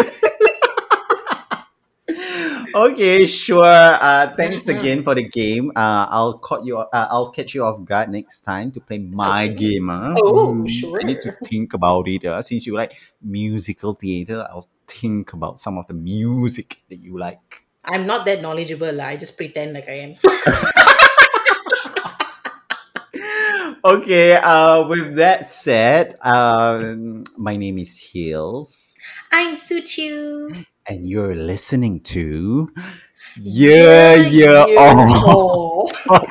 okay, 2.76 3.26
sure. 3.26 3.64
Uh, 3.64 4.34
thanks 4.36 4.66
Mhm. 4.66 4.80
again 4.80 5.04
for 5.04 5.16
the 5.16 5.24
game. 5.28 5.72
Uh, 5.76 6.08
I'll 6.10 6.38
caught 6.38 6.66
you. 6.66 6.78
Uh, 6.78 7.08
I'll 7.10 7.30
catch 7.32 7.54
you 7.54 7.64
off 7.64 7.84
guard 7.86 8.10
next 8.10 8.42
time 8.42 8.72
to 8.74 8.80
play 8.82 9.00
my 9.00 9.46
Okay. 9.46 9.56
game. 9.78 9.88
Huh? 9.90 10.16
Oh, 10.18 10.66
Hmm, 10.66 10.96
I 11.00 11.04
need 11.06 11.22
to 11.22 11.32
think 11.46 11.74
about 11.74 12.08
it. 12.08 12.26
Uh, 12.26 12.42
since 12.42 12.66
you 12.66 12.74
like 12.76 12.94
musical 13.22 13.94
theater, 13.94 14.46
I'll 14.50 14.68
think 14.88 15.34
about 15.34 15.60
some 15.60 15.78
of 15.78 15.88
the 15.88 15.94
music 15.96 16.82
that 16.90 17.00
you 17.02 17.18
like. 17.18 17.66
I'm 17.86 18.06
not 18.08 18.26
that 18.26 18.42
knowledgeable. 18.42 18.92
lah. 18.94 19.12
I 19.12 19.16
just 19.18 19.36
pretend 19.38 19.74
like 19.74 19.90
I 19.90 20.08
am. 20.08 20.16
okay. 23.86 24.36
Uh, 24.38 24.88
with 24.88 25.16
that 25.16 25.50
said, 25.50 26.16
um, 26.24 27.24
my 27.38 27.56
name 27.58 27.78
is 27.80 27.98
Hills. 28.00 28.98
I'm 29.32 29.56
Suchu. 29.56 30.66
And 30.88 31.08
you're 31.08 31.36
listening 31.36 32.00
to 32.16 32.70
Yeah 33.40 34.16
Yeah 34.16 34.66
Oh. 34.78 35.90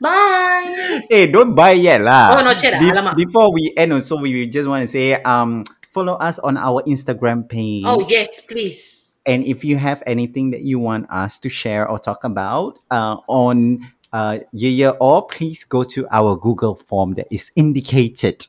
Bye. 0.00 1.00
Hey, 1.08 1.30
don't 1.32 1.54
buy 1.56 1.72
yet 1.72 2.02
lah. 2.04 2.36
Oh, 2.36 2.44
not 2.44 2.60
yet 2.62 2.76
ah. 2.76 3.14
Be- 3.16 3.24
before 3.24 3.48
we 3.52 3.72
end, 3.76 3.92
also 3.96 4.16
we 4.20 4.44
just 4.46 4.68
want 4.68 4.82
to 4.84 4.88
say 4.88 5.16
um 5.24 5.64
follow 5.88 6.14
us 6.20 6.38
on 6.40 6.56
our 6.60 6.82
Instagram 6.84 7.48
page. 7.48 7.84
Oh 7.88 8.04
yes, 8.08 8.40
please. 8.44 9.16
And 9.24 9.42
if 9.44 9.64
you 9.64 9.76
have 9.80 10.02
anything 10.06 10.50
that 10.52 10.62
you 10.62 10.78
want 10.78 11.08
us 11.10 11.38
to 11.40 11.48
share 11.48 11.88
or 11.88 11.98
talk 11.98 12.22
about 12.22 12.78
uh, 12.92 13.16
on 13.26 13.82
uh, 14.12 14.38
Yeah 14.52 14.70
Yeah 14.70 14.92
or 15.00 15.26
please 15.26 15.64
go 15.64 15.82
to 15.96 16.06
our 16.12 16.36
Google 16.36 16.76
form 16.76 17.14
that 17.16 17.26
is 17.32 17.50
indicated 17.56 18.46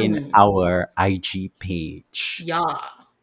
in 0.00 0.30
Mm. 0.30 0.30
our 0.32 0.88
IG 0.96 1.52
page. 1.58 2.40
Yeah. 2.46 2.62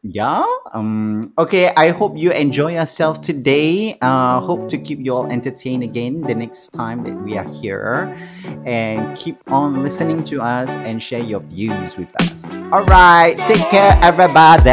Yeah. 0.03 0.43
Um. 0.73 1.31
Okay. 1.37 1.71
I 1.77 1.89
hope 1.89 2.17
you 2.17 2.31
enjoy 2.31 2.73
yourself 2.73 3.21
today. 3.21 3.97
Uh. 4.01 4.39
Hope 4.41 4.67
to 4.69 4.77
keep 4.77 4.97
you 4.99 5.13
all 5.13 5.31
entertained 5.31 5.83
again 5.83 6.21
the 6.21 6.33
next 6.33 6.69
time 6.69 7.03
that 7.03 7.13
we 7.21 7.37
are 7.37 7.45
here, 7.45 8.17
and 8.65 9.15
keep 9.15 9.37
on 9.51 9.83
listening 9.83 10.23
to 10.25 10.41
us 10.41 10.71
and 10.89 11.03
share 11.03 11.21
your 11.21 11.41
views 11.41 11.97
with 11.97 12.09
us. 12.19 12.49
All 12.73 12.83
right. 12.85 13.37
Take 13.45 13.61
care, 13.69 13.97
everybody. 14.01 14.63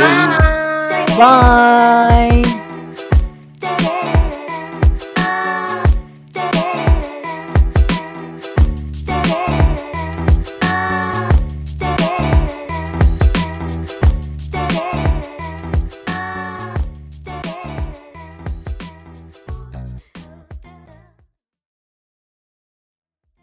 Bye. 0.00 1.06
Bye. 1.18 2.66